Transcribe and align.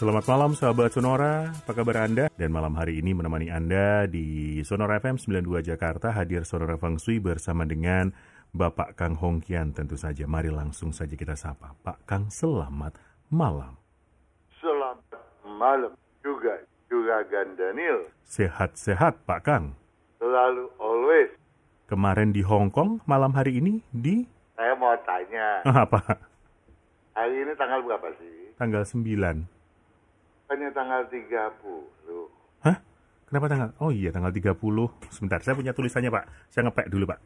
Selamat 0.00 0.24
malam 0.32 0.56
sahabat 0.56 0.96
Sonora, 0.96 1.52
apa 1.52 1.76
kabar 1.76 2.08
Anda? 2.08 2.32
Dan 2.32 2.56
malam 2.56 2.72
hari 2.72 3.04
ini 3.04 3.12
menemani 3.12 3.52
Anda 3.52 4.08
di 4.08 4.56
Sonora 4.64 4.96
FM 4.96 5.20
92 5.20 5.60
Jakarta 5.60 6.16
hadir 6.16 6.48
Sonora 6.48 6.80
Feng 6.80 6.96
Shui 6.96 7.20
bersama 7.20 7.68
dengan 7.68 8.08
Bapak 8.48 8.96
Kang 8.96 9.12
Hongkian 9.20 9.76
tentu 9.76 10.00
saja. 10.00 10.24
Mari 10.24 10.48
langsung 10.48 10.96
saja 10.96 11.12
kita 11.12 11.36
sapa. 11.36 11.76
Pak 11.84 12.08
Kang, 12.08 12.32
selamat 12.32 12.96
malam. 13.28 13.76
Selamat 14.56 15.20
malam 15.44 15.92
juga, 16.24 16.64
juga 16.88 17.20
Daniel. 17.52 18.08
Sehat-sehat 18.24 19.28
Pak 19.28 19.40
Kang. 19.44 19.76
Selalu 20.16 20.64
always. 20.80 21.28
Kemarin 21.92 22.32
di 22.32 22.40
Hong 22.40 22.72
Kong, 22.72 23.04
malam 23.04 23.36
hari 23.36 23.60
ini 23.60 23.84
di... 23.92 24.24
Saya 24.56 24.72
mau 24.80 24.96
tanya. 25.04 25.60
Apa? 25.84 26.00
Hari 27.12 27.36
ini 27.36 27.52
tanggal 27.52 27.84
berapa 27.84 28.08
sih? 28.16 28.56
Tanggal 28.56 28.88
9. 28.88 29.59
Bukannya 30.50 30.74
tanggal 30.74 31.06
30. 31.06 32.66
Hah? 32.66 32.82
Kenapa 33.30 33.46
tanggal? 33.46 33.70
Oh 33.78 33.94
iya, 33.94 34.10
tanggal 34.10 34.34
30. 34.34 34.58
Sebentar, 35.14 35.38
saya 35.46 35.54
punya 35.54 35.70
tulisannya, 35.70 36.10
Pak. 36.10 36.26
Saya 36.50 36.66
ngepek 36.66 36.90
dulu, 36.90 37.06
Pak. 37.06 37.22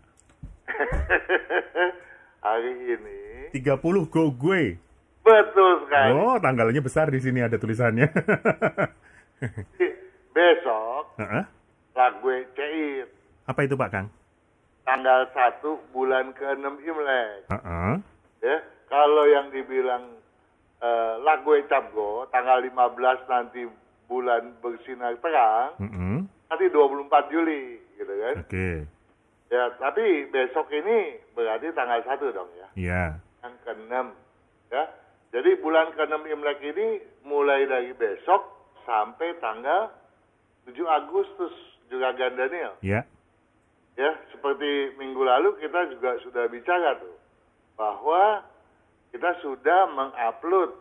Hari 2.44 2.72
ini 2.84 3.48
30 3.48 3.80
go 4.12 4.28
gue. 4.28 4.76
Betul 5.24 5.72
sekali. 5.88 6.12
Oh, 6.12 6.36
tanggalnya 6.36 6.84
besar 6.84 7.08
di 7.08 7.16
sini 7.16 7.40
ada 7.40 7.56
tulisannya. 7.56 8.12
Besok 10.36 11.16
uh 11.16 11.24
-uh. 11.24 11.44
lagu 11.96 12.28
cair. 12.52 13.08
Apa 13.48 13.64
itu, 13.64 13.72
Pak 13.72 13.88
Kang? 13.88 14.12
Tanggal 14.84 15.32
1 15.32 15.64
bulan 15.96 16.28
ke-6 16.36 16.76
Imlek. 16.76 17.48
Uh 17.48 17.56
-uh. 17.56 17.92
Ya, 18.44 18.60
kalau 18.92 19.24
yang 19.32 19.48
dibilang 19.48 20.12
uh, 20.84 21.12
lagu 21.24 21.56
Capgo 21.66 22.28
tanggal 22.28 22.60
15 22.60 23.32
nanti 23.32 23.64
bulan 24.04 24.52
bersinar 24.60 25.16
terang, 25.24 25.80
mm 25.80 25.88
-hmm. 25.88 26.16
nanti 26.52 26.66
24 26.68 27.32
Juli, 27.32 27.80
gitu 27.96 28.12
kan? 28.12 28.34
Oke. 28.44 28.52
Okay. 28.52 28.76
Ya, 29.48 29.70
tapi 29.80 30.28
besok 30.28 30.68
ini 30.74 31.20
berarti 31.32 31.72
tanggal 31.72 32.04
1 32.04 32.36
dong 32.36 32.50
ya? 32.58 32.68
Iya. 32.76 32.92
Yeah. 32.92 33.08
Yang 33.44 33.54
ke-6, 33.64 33.94
ya. 34.72 34.84
Jadi 35.34 35.50
bulan 35.60 35.88
ke-6 35.96 36.14
Imlek 36.30 36.60
ini 36.62 36.86
mulai 37.26 37.66
dari 37.66 37.92
besok 37.96 38.44
sampai 38.84 39.34
tanggal 39.40 39.90
7 40.68 40.76
Agustus 40.84 41.54
juga 41.88 42.12
Gandaniel. 42.12 42.76
Iya. 42.84 43.02
Yeah. 43.02 43.04
Ya, 43.94 44.10
seperti 44.34 44.98
minggu 44.98 45.22
lalu 45.22 45.54
kita 45.62 45.86
juga 45.94 46.18
sudah 46.26 46.50
bicara 46.50 46.98
tuh 46.98 47.14
bahwa 47.78 48.42
kita 49.14 49.30
sudah 49.46 49.86
mengupload 49.94 50.74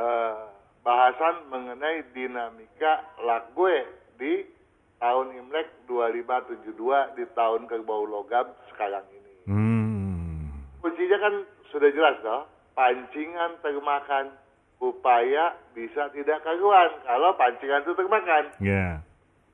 uh, 0.00 0.48
bahasan 0.80 1.44
mengenai 1.52 2.08
dinamika 2.16 3.04
lagwe 3.20 3.84
di 4.16 4.48
tahun 4.96 5.36
Imlek 5.36 5.68
2572 5.92 7.20
di 7.20 7.24
tahun 7.36 7.68
kerbau 7.68 8.08
logam 8.08 8.48
sekarang 8.72 9.04
ini. 9.12 9.32
Hmm. 9.44 10.56
Kuncinya 10.80 11.18
kan 11.20 11.34
sudah 11.68 11.92
jelas 11.92 12.16
loh, 12.24 12.48
pancingan 12.72 13.60
termakan, 13.60 14.32
upaya 14.80 15.52
bisa 15.76 16.08
tidak 16.16 16.40
karuan 16.40 16.96
kalau 17.04 17.36
pancingan 17.36 17.84
itu 17.84 17.92
termakan. 17.92 18.44
Yeah. 18.56 19.04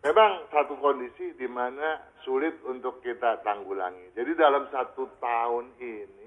Memang 0.07 0.47
satu 0.55 0.79
kondisi 0.79 1.35
di 1.35 1.51
mana 1.51 2.07
sulit 2.23 2.55
untuk 2.63 3.03
kita 3.03 3.43
tanggulangi. 3.43 4.15
Jadi 4.15 4.31
dalam 4.39 4.71
satu 4.71 5.11
tahun 5.19 5.75
ini 5.83 6.18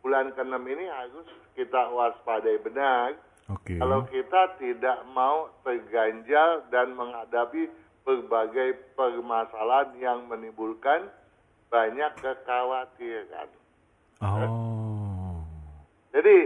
bulan 0.00 0.32
ke-6 0.32 0.56
ini 0.64 0.86
harus 0.88 1.28
kita 1.56 1.92
waspadai 1.92 2.60
benar. 2.64 3.16
Okay. 3.50 3.82
Kalau 3.82 4.06
kita 4.06 4.56
tidak 4.62 4.98
mau 5.10 5.50
terganjal 5.66 6.64
dan 6.70 6.94
menghadapi 6.94 7.66
berbagai 8.06 8.94
permasalahan 8.94 9.90
yang 9.98 10.18
menimbulkan 10.30 11.10
banyak 11.70 12.10
kekhawatiran. 12.22 13.48
Oh. 14.22 15.42
Jadi 16.10 16.38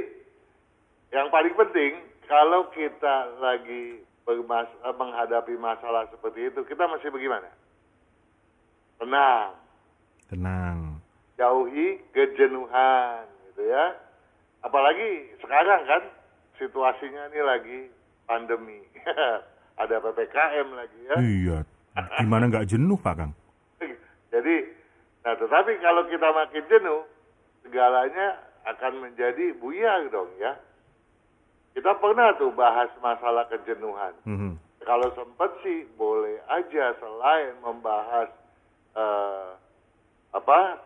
yang 1.12 1.28
paling 1.30 1.54
penting 1.54 2.02
kalau 2.24 2.68
kita 2.72 3.36
lagi 3.38 4.00
bermas 4.24 4.68
eh, 4.82 4.94
menghadapi 4.96 5.54
masalah 5.60 6.08
seperti 6.08 6.48
itu, 6.48 6.60
kita 6.64 6.88
masih 6.88 7.12
bagaimana? 7.12 7.52
Tenang. 8.96 9.50
Tenang. 10.32 10.78
Jauhi 11.36 12.00
kejenuhan 12.14 13.33
gitu 13.54 13.70
ya. 13.70 13.94
Apalagi 14.66 15.30
sekarang 15.38 15.86
kan 15.86 16.02
situasinya 16.58 17.30
ini 17.30 17.40
lagi 17.46 17.78
pandemi. 18.26 18.82
Ada 19.82 20.02
PPKM 20.02 20.68
lagi 20.74 21.00
ya. 21.06 21.16
Iya. 21.22 21.58
Gimana 22.18 22.50
nggak 22.50 22.66
jenuh 22.74 22.98
Pak 22.98 23.14
Kang? 23.14 23.32
Jadi, 24.34 24.56
nah 25.22 25.34
tetapi 25.38 25.78
kalau 25.78 26.02
kita 26.10 26.28
makin 26.34 26.64
jenuh, 26.66 27.02
segalanya 27.62 28.38
akan 28.66 28.92
menjadi 29.06 29.54
buyar 29.62 30.10
dong 30.10 30.30
ya. 30.42 30.58
Kita 31.74 31.90
pernah 31.98 32.34
tuh 32.38 32.54
bahas 32.54 32.90
masalah 33.02 33.50
kejenuhan. 33.50 34.14
Mm 34.26 34.36
-hmm. 34.38 34.52
Kalau 34.86 35.10
sempat 35.18 35.50
sih 35.66 35.86
boleh 35.98 36.38
aja 36.46 36.94
selain 37.02 37.58
membahas 37.62 38.30
uh, 38.94 39.58
apa 40.34 40.78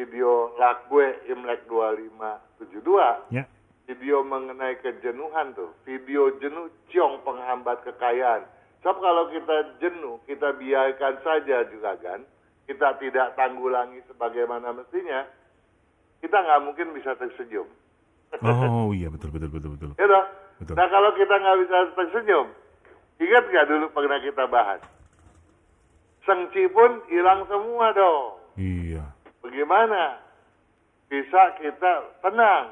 video 0.00 0.56
gue 0.88 1.06
Imlek 1.28 1.68
2572, 1.68 3.36
ya. 3.36 3.44
video 3.84 4.24
mengenai 4.24 4.80
kejenuhan 4.80 5.52
tuh, 5.52 5.76
video 5.84 6.32
jenuh 6.40 6.72
ciong 6.88 7.20
penghambat 7.20 7.84
kekayaan. 7.84 8.48
Sebab 8.80 8.96
kalau 8.96 9.28
kita 9.28 9.76
jenuh, 9.76 10.16
kita 10.24 10.56
biarkan 10.56 11.20
saja 11.20 11.68
juga 11.68 12.00
kan, 12.00 12.24
kita 12.64 12.96
tidak 12.96 13.36
tanggulangi 13.36 14.00
sebagaimana 14.08 14.72
mestinya, 14.72 15.28
kita 16.24 16.32
nggak 16.32 16.64
mungkin 16.64 16.96
bisa 16.96 17.12
tersenyum. 17.20 17.68
Oh 18.40 18.96
iya 18.96 19.12
betul 19.12 19.34
betul 19.36 19.52
betul 19.52 19.76
betul. 19.76 19.90
Ya 20.00 20.08
betul. 20.56 20.74
Nah 20.80 20.86
kalau 20.88 21.12
kita 21.12 21.34
nggak 21.36 21.58
bisa 21.60 21.76
tersenyum, 21.92 22.46
ingat 23.20 23.44
nggak 23.52 23.68
dulu 23.68 23.84
pernah 23.92 24.16
kita 24.24 24.48
bahas? 24.48 24.80
Sengci 26.24 26.72
pun 26.72 27.04
hilang 27.12 27.44
semua 27.52 27.92
dong. 27.92 28.40
Iya 28.56 29.19
bagaimana 29.50 30.22
bisa 31.10 31.58
kita 31.58 32.22
tenang. 32.22 32.70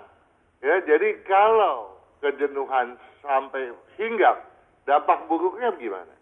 Ya, 0.62 0.78
jadi 0.86 1.18
kalau 1.26 1.98
kejenuhan 2.22 2.94
sampai 3.18 3.74
hinggap, 3.98 4.46
dampak 4.86 5.26
buruknya 5.26 5.74
gimana? 5.74 6.14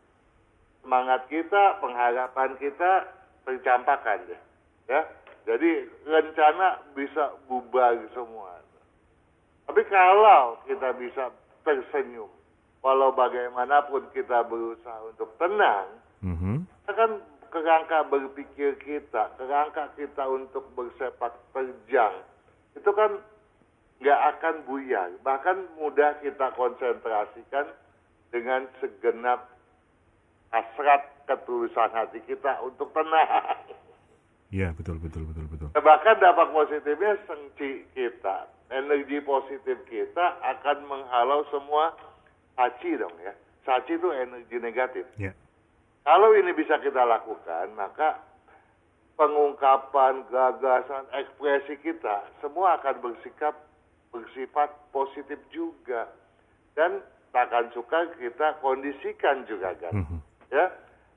Semangat 0.80 1.28
kita, 1.28 1.76
pengharapan 1.84 2.56
kita 2.56 3.04
tercampakkan 3.44 4.24
ya. 4.32 4.40
ya. 4.88 5.00
Jadi 5.44 5.92
rencana 6.08 6.80
bisa 6.96 7.36
bubar 7.46 8.00
semua. 8.16 8.64
Tapi 9.68 9.82
kalau 9.92 10.56
kita 10.64 10.96
bisa 10.96 11.30
tersenyum, 11.68 12.32
walau 12.80 13.12
bagaimanapun 13.12 14.08
kita 14.16 14.40
berusaha 14.46 15.04
untuk 15.10 15.30
tenang, 15.36 15.86
mm 16.22 16.36
-hmm. 16.38 16.56
kita 16.64 16.92
kan 16.94 17.10
kerangka 17.50 18.06
berpikir 18.08 18.78
kita, 18.82 19.34
kerangka 19.36 19.92
kita 19.98 20.24
untuk 20.28 20.66
bersepak 20.76 21.34
terjang, 21.52 22.14
itu 22.76 22.90
kan 22.92 23.20
nggak 24.00 24.20
akan 24.36 24.54
buyar. 24.68 25.10
Bahkan 25.24 25.80
mudah 25.80 26.20
kita 26.20 26.52
konsentrasikan 26.54 27.66
dengan 28.30 28.68
segenap 28.82 29.48
hasrat 30.52 31.02
ketulusan 31.26 31.90
hati 31.90 32.20
kita 32.24 32.60
untuk 32.62 32.92
tenang. 32.92 33.58
Iya, 34.54 34.70
betul, 34.78 35.02
betul, 35.02 35.26
betul, 35.26 35.46
betul. 35.50 35.68
Nah, 35.74 35.82
bahkan 35.82 36.22
dampak 36.22 36.54
positifnya 36.54 37.18
sengci 37.26 37.82
kita, 37.98 38.46
energi 38.70 39.18
positif 39.26 39.74
kita 39.90 40.38
akan 40.38 40.86
menghalau 40.86 41.42
semua 41.50 41.90
saci 42.54 42.94
dong 42.94 43.12
ya. 43.26 43.34
Saci 43.66 43.98
itu 43.98 44.08
energi 44.14 44.56
negatif. 44.62 45.02
Yeah. 45.18 45.34
Kalau 46.06 46.38
ini 46.38 46.54
bisa 46.54 46.78
kita 46.78 47.02
lakukan, 47.02 47.74
maka 47.74 48.22
pengungkapan, 49.18 50.22
gagasan, 50.30 51.02
ekspresi 51.10 51.82
kita 51.82 52.30
semua 52.38 52.78
akan 52.78 53.02
bersikap 53.02 53.58
bersifat 54.14 54.70
positif 54.94 55.42
juga. 55.50 56.06
Dan 56.78 57.02
takkan 57.34 57.74
suka 57.74 58.06
kita 58.22 58.62
kondisikan 58.62 59.50
juga 59.50 59.74
kan. 59.82 59.92
Mhm. 59.98 60.18
Ya. 60.54 60.70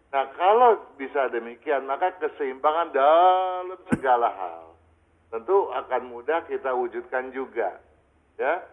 Nah, 0.10 0.26
kalau 0.34 0.82
bisa 0.98 1.30
demikian, 1.30 1.86
maka 1.86 2.10
keseimbangan 2.18 2.90
dalam 2.90 3.80
segala 3.94 4.34
hal 4.34 4.74
tentu 5.30 5.70
akan 5.70 6.10
mudah 6.10 6.50
kita 6.50 6.74
wujudkan 6.74 7.30
juga. 7.30 7.78
Ya. 8.42 8.66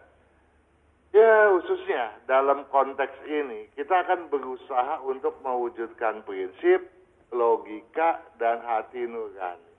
Ya, 1.15 1.49
khususnya 1.55 2.19
dalam 2.27 2.67
konteks 2.67 3.25
ini, 3.25 3.71
kita 3.73 4.05
akan 4.05 4.27
berusaha 4.27 5.01
untuk 5.07 5.39
mewujudkan 5.39 6.21
prinsip, 6.27 6.83
logika, 7.31 8.21
dan 8.37 8.59
hati 8.61 9.07
nurani. 9.07 9.73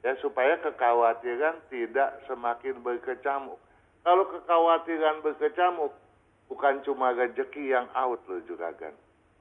Ya, 0.00 0.16
supaya 0.22 0.56
kekhawatiran 0.62 1.60
tidak 1.68 2.24
semakin 2.24 2.80
berkecamuk. 2.80 3.60
Kalau 4.06 4.24
kekhawatiran 4.32 5.20
berkecamuk, 5.20 5.92
bukan 6.46 6.78
cuma 6.86 7.10
rezeki 7.12 7.74
yang 7.74 7.86
out 7.92 8.22
loh 8.30 8.40
juga 8.46 8.70
kan. 8.78 8.94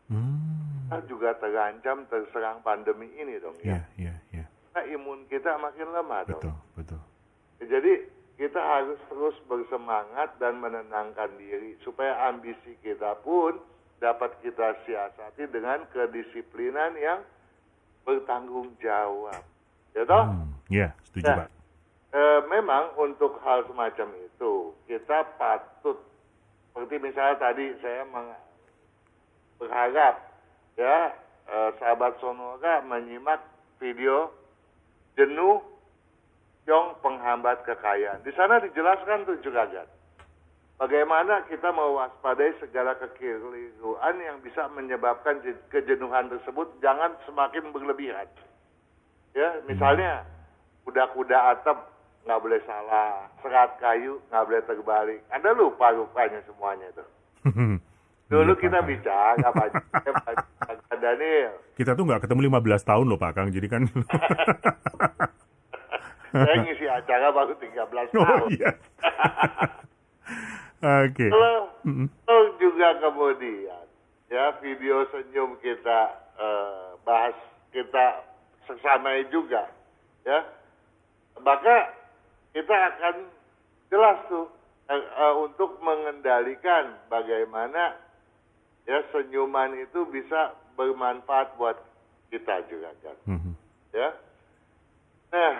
Hmm. 0.09 0.89
Kita 0.89 0.99
juga 1.09 1.33
terancam 1.41 2.05
terserang 2.09 2.61
pandemi 2.61 3.09
ini 3.17 3.41
dong 3.41 3.57
ya. 3.65 3.81
Ya, 3.97 4.11
ya, 4.11 4.13
ya. 4.41 4.45
Nah, 4.77 4.83
imun 4.85 5.25
kita 5.25 5.57
makin 5.57 5.89
lemah 5.89 6.21
dong. 6.29 6.41
Betul, 6.41 6.57
betul. 6.77 7.01
Jadi 7.65 7.93
kita 8.35 8.59
harus 8.59 8.99
terus 9.07 9.35
bersemangat 9.47 10.35
dan 10.37 10.59
menenangkan 10.59 11.31
diri 11.39 11.79
supaya 11.81 12.27
ambisi 12.27 12.75
kita 12.83 13.15
pun 13.23 13.55
dapat 13.97 14.35
kita 14.43 14.75
siasati 14.83 15.47
dengan 15.47 15.87
kedisiplinan 15.89 16.99
yang 16.99 17.23
bertanggung 18.03 18.75
jawab. 18.83 19.39
Ya 19.95 20.03
toh? 20.03 20.25
Hmm. 20.27 20.51
Ya, 20.67 20.91
setuju 21.07 21.25
Nah, 21.31 21.37
Pak. 21.45 21.49
eh, 22.11 22.39
memang 22.51 22.83
untuk 22.99 23.39
hal 23.39 23.63
semacam 23.65 24.09
itu 24.19 24.53
kita 24.85 25.23
patut 25.39 26.01
seperti 26.69 26.99
misalnya 26.99 27.39
tadi 27.39 27.71
saya 27.79 28.03
meng- 28.09 28.43
berharap 29.55 30.15
ya 30.75 31.15
eh, 31.47 31.69
sahabat 31.79 32.19
Sonora 32.19 32.83
menyimak 32.83 33.39
video 33.79 34.33
jenuh 35.15 35.63
Yong 36.65 36.97
penghambat 37.05 37.61
kekayaan. 37.61 38.25
Di 38.25 38.33
sana 38.33 38.57
dijelaskan 38.57 39.29
tuh 39.29 39.37
juragan. 39.45 39.85
Bagaimana 40.75 41.45
kita 41.47 41.71
mewaspadai 41.71 42.51
segala 42.59 42.99
kekeliruan 42.99 44.15
yang 44.19 44.43
bisa 44.43 44.67
menyebabkan 44.75 45.39
je- 45.39 45.55
kejenuhan 45.71 46.27
tersebut 46.27 46.67
jangan 46.83 47.15
semakin 47.23 47.71
berlebihan. 47.71 48.27
Ya, 49.31 49.61
misalnya 49.69 50.27
kuda-kuda 50.83 51.55
atap 51.55 51.95
nggak 52.27 52.41
boleh 52.41 52.59
salah, 52.67 53.29
serat 53.39 53.77
kayu 53.79 54.19
nggak 54.27 54.43
boleh 54.43 54.61
terbalik. 54.67 55.21
Anda 55.31 55.55
lupa 55.55 55.95
rupanya 55.95 56.43
semuanya 56.43 56.91
itu. 56.91 57.05
Dulu 58.25 58.57
Iya, 58.57 58.61
kita 58.65 58.79
bicara 58.81 59.47
Pak 59.55 60.97
Daniel. 60.97 61.55
Kita 61.77 61.93
tuh 61.93 62.03
nggak 62.09 62.25
ketemu 62.25 62.49
15 62.49 62.89
tahun 62.89 63.05
loh 63.05 63.19
Pak 63.21 63.31
Kang, 63.37 63.47
jadi 63.53 63.67
kan... 63.69 63.85
Saya 66.35 66.55
ngisi 66.59 66.85
acara 66.85 67.31
baru 67.31 67.55
13 67.55 67.79
oh 67.79 67.87
tahun. 68.11 68.49
iya. 68.51 68.71
Oke. 71.05 71.27
Kalau 71.31 72.43
juga 72.59 72.87
kemudian 72.99 73.85
ya 74.27 74.51
video 74.59 75.05
senyum 75.09 75.55
kita 75.59 75.99
eh, 76.35 76.87
bahas 77.01 77.37
kita 77.71 78.25
sesamai 78.65 79.29
juga 79.29 79.69
ya 80.25 80.41
maka 81.37 81.93
kita 82.51 82.73
akan 82.73 83.15
jelas 83.87 84.17
tuh 84.27 84.49
eh, 84.89 84.97
eh, 84.97 85.33
untuk 85.39 85.77
mengendalikan 85.79 86.97
bagaimana 87.07 87.95
ya 88.83 88.99
senyuman 89.13 89.77
itu 89.77 90.03
bisa 90.09 90.51
bermanfaat 90.73 91.53
buat 91.55 91.77
kita 92.27 92.65
juga 92.67 92.91
kan 92.99 93.17
Mhm. 93.29 93.53
ya. 93.93 94.09
Nah, 95.31 95.53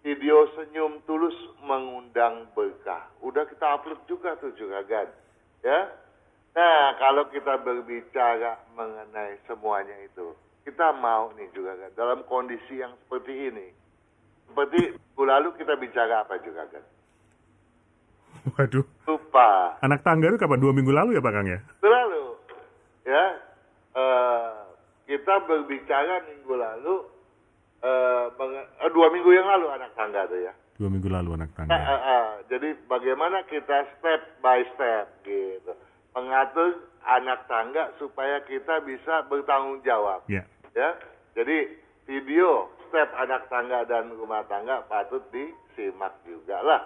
video 0.00 0.48
senyum 0.56 1.04
tulus 1.04 1.36
mengundang 1.64 2.48
berkah. 2.56 3.08
Udah 3.20 3.44
kita 3.44 3.80
upload 3.80 4.00
juga 4.08 4.36
tuh 4.40 4.52
juragan, 4.56 5.08
ya. 5.60 5.92
Nah, 6.50 6.98
kalau 6.98 7.30
kita 7.30 7.62
berbicara 7.62 8.58
mengenai 8.74 9.38
semuanya 9.46 9.94
itu, 10.02 10.34
kita 10.66 10.90
mau 10.98 11.30
nih 11.38 11.46
juragan 11.54 11.92
dalam 11.94 12.26
kondisi 12.26 12.80
yang 12.82 12.90
seperti 13.06 13.52
ini. 13.52 13.68
Seperti 14.50 14.98
minggu 14.98 15.22
lalu 15.22 15.48
kita 15.54 15.78
bicara 15.78 16.26
apa 16.26 16.42
juragan? 16.42 16.82
Waduh. 18.56 18.82
Lupa. 19.06 19.78
Anak 19.84 20.02
tangga 20.02 20.26
itu 20.26 20.40
kapan? 20.40 20.58
Dua 20.58 20.72
minggu 20.74 20.90
lalu 20.90 21.14
ya 21.14 21.22
Pak 21.22 21.32
Kang 21.32 21.46
ya? 21.46 21.60
Lalu, 21.86 22.24
ya, 23.06 23.24
eh, 23.94 24.50
kita 25.06 25.34
berbicara 25.46 26.26
minggu 26.26 26.54
lalu, 26.56 26.94
eh, 27.80 28.24
eh, 28.30 28.90
dua 28.90 29.08
minggu 29.08 29.30
yang 29.30 29.46
lalu 29.46 29.66
anak 29.70 29.92
tangga 29.94 30.26
tuh 30.26 30.40
ya. 30.40 30.52
Dua 30.76 30.88
minggu 30.88 31.08
lalu 31.08 31.36
anak 31.36 31.50
Nah, 31.52 31.56
tangga. 31.58 31.76
eh, 31.76 32.00
eh, 32.06 32.26
jadi 32.48 32.68
bagaimana 32.86 33.44
kita 33.44 33.84
step 33.96 34.20
by 34.40 34.64
step 34.72 35.06
gitu, 35.22 35.72
mengatur 36.12 36.76
anak 37.04 37.44
tangga 37.46 37.92
supaya 37.96 38.40
kita 38.42 38.80
bisa 38.80 39.24
bertanggung 39.26 39.80
jawab, 39.80 40.24
Ya. 40.26 40.44
ya. 40.72 40.96
Jadi 41.32 41.72
video 42.04 42.68
step 42.88 43.08
anak 43.14 43.46
tangga 43.46 43.84
dan 43.84 44.10
rumah 44.10 44.44
tangga 44.44 44.82
patut 44.84 45.22
disimak 45.30 46.16
juga 46.24 46.60
lah, 46.60 46.82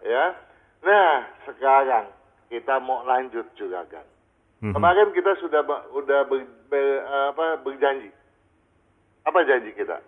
ya. 0.00 0.36
Nah, 0.80 1.28
sekarang 1.44 2.08
kita 2.48 2.80
mau 2.80 3.04
lanjut 3.04 3.44
juga 3.54 3.84
kan. 3.86 4.06
Mhm. 4.60 4.72
Kemarin 4.72 5.08
kita 5.12 5.32
sudah 5.36 5.64
udah 5.90 6.20
ber, 6.24 6.44
ber- 6.68 7.04
apa, 7.32 7.56
berjanji. 7.58 8.12
Apa 9.22 9.44
janji 9.44 9.72
kita? 9.72 10.00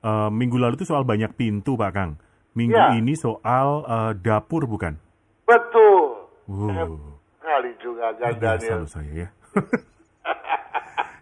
Eh, 0.00 0.30
minggu 0.30 0.56
lalu 0.56 0.74
itu 0.74 0.88
soal 0.88 1.04
banyak 1.04 1.28
pintu 1.34 1.76
Pak 1.76 1.92
Kang. 1.92 2.16
Minggu 2.50 2.72
Ya. 2.74 2.96
ini 2.96 3.12
soal 3.12 3.84
eh, 3.84 4.12
dapur 4.16 4.64
bukan? 4.64 4.96
Betul. 5.44 6.24
Wow. 6.48 7.20
Kali 7.38 7.72
juga 7.78 8.10
kan 8.14 8.32
biasa 8.32 8.64
Daniel. 8.64 8.84
saya 8.86 9.12
ya. 9.14 9.28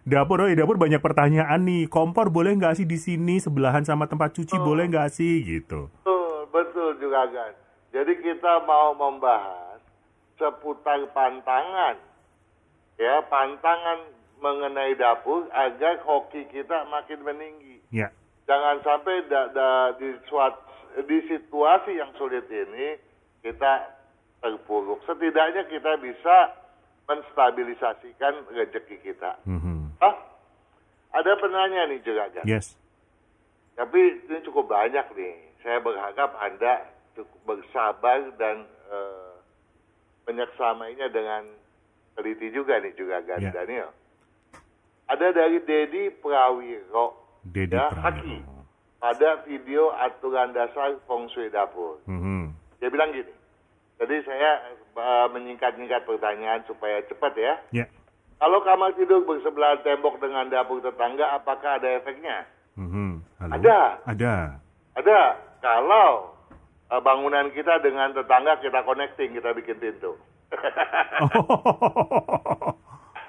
dapur, 0.09 0.41
oh 0.41 0.47
ya 0.47 0.57
dapur 0.57 0.77
banyak 0.77 0.97
pertanyaan 0.97 1.59
nih. 1.61 1.85
Kompor 1.85 2.29
boleh 2.29 2.55
nggak 2.55 2.75
sih 2.75 2.85
di 2.85 2.97
sini 2.97 3.37
sebelahan 3.37 3.83
sama 3.83 4.07
tempat 4.07 4.33
cuci 4.33 4.57
Oh. 4.57 4.63
boleh 4.63 4.87
nggak 4.87 5.09
sih 5.11 5.43
gitu? 5.43 5.91
Betul, 6.01 6.47
betul 6.49 6.89
juga 6.97 7.27
kan. 7.27 7.51
Jadi 7.89 8.13
kita 8.17 8.63
mau 8.63 8.93
membahas 8.93 9.81
seputar 10.35 11.03
pantangan. 11.11 11.97
Ya, 12.95 13.23
pantangan 13.25 14.07
mengenai 14.37 14.93
dapur 14.93 15.47
agar 15.49 15.99
hoki 16.01 16.47
kita 16.47 16.85
makin 16.85 17.19
meninggi. 17.21 17.79
Ya. 17.89 18.11
Jangan 18.49 18.81
sampai 18.81 19.29
da- 19.29 19.53
da- 19.53 19.93
di, 19.93 20.09
suat- 20.25 20.65
di 21.05 21.21
situasi 21.29 22.01
yang 22.01 22.09
sulit 22.17 22.49
ini 22.49 22.97
kita 23.45 23.85
terpuruk. 24.41 25.05
Setidaknya 25.05 25.69
kita 25.69 26.01
bisa 26.01 26.57
menstabilisasikan 27.05 28.49
rezeki 28.49 28.97
kita. 29.05 29.37
Mhm. 29.45 29.93
Hah? 30.01 30.15
Ada 31.13 31.37
penanya 31.37 31.89
nih 31.89 32.01
Juragan. 32.01 32.45
Yes. 32.45 32.73
Tapi 33.73 34.25
ini 34.25 34.39
cukup 34.41 34.65
banyak 34.65 35.05
nih. 35.13 35.33
Saya 35.61 35.77
berharap 35.79 36.33
Anda 36.37 36.89
cukup 37.13 37.39
bersabar 37.45 38.33
dan 38.37 38.65
eh, 38.89 39.33
menyeksamainya 40.25 41.09
dengan 41.09 41.45
teliti 42.13 42.49
juga 42.49 42.77
nih 42.77 42.93
juga 42.93 43.21
Gan 43.21 43.41
Ya. 43.41 43.53
Daniel. 43.53 43.89
Ada 45.05 45.33
dari 45.33 45.57
Dedi 45.61 46.13
Prawiro, 46.13 47.28
Dedi 47.43 47.75
ya, 47.75 47.87
Prawiro. 47.89 48.03
Haki, 48.03 48.37
pada 48.99 49.29
video 49.47 49.83
aturan 49.95 50.51
dasar 50.51 50.99
feng 51.07 51.31
shui 51.31 51.47
dapur. 51.47 52.03
Mhm. 52.05 52.51
Dia 52.79 52.89
bilang 52.91 53.11
gini, 53.15 53.31
jadi 53.99 54.15
saya 54.23 54.51
eh, 54.99 55.27
menyingkat-nyingkat 55.31 56.03
pertanyaan 56.03 56.63
supaya 56.67 56.99
cepat 57.07 57.33
ya. 57.39 57.53
Ya. 57.71 57.85
Kalau 58.39 58.63
kamar 58.63 58.95
tidur 58.95 59.27
bersebelahan 59.27 59.83
tembok 59.83 60.19
dengan 60.23 60.47
dapur 60.47 60.79
tetangga, 60.79 61.35
apakah 61.35 61.79
ada 61.79 61.99
efeknya? 61.99 62.47
Mhm. 62.79 63.23
Halo? 63.39 63.51
Ada. 63.55 63.79
Ada. 64.07 64.35
Ada. 64.99 65.21
Kalau 65.59 66.35
eh, 66.91 67.01
bangunan 67.03 67.51
kita 67.55 67.79
dengan 67.83 68.11
tetangga 68.15 68.59
kita 68.59 68.83
connecting, 68.83 69.35
kita 69.35 69.55
bikin 69.55 69.79
pintu. 69.79 70.15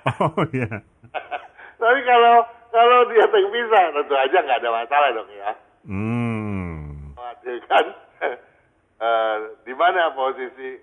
Oh, 0.01 0.33
oh 0.41 0.45
ya. 0.57 0.81
Tapi 1.81 2.01
kalau 2.09 2.37
kalau 2.71 3.07
dia 3.11 3.27
terpisah, 3.27 3.85
tentu 3.95 4.15
aja 4.15 4.39
nggak 4.39 4.61
ada 4.63 4.71
masalah 4.71 5.09
dong 5.15 5.31
ya. 5.35 5.51
Hmm. 5.87 7.15
Menghadirkan 7.19 7.85
eh, 9.07 9.37
di 9.67 9.75
mana 9.75 10.15
posisi 10.15 10.79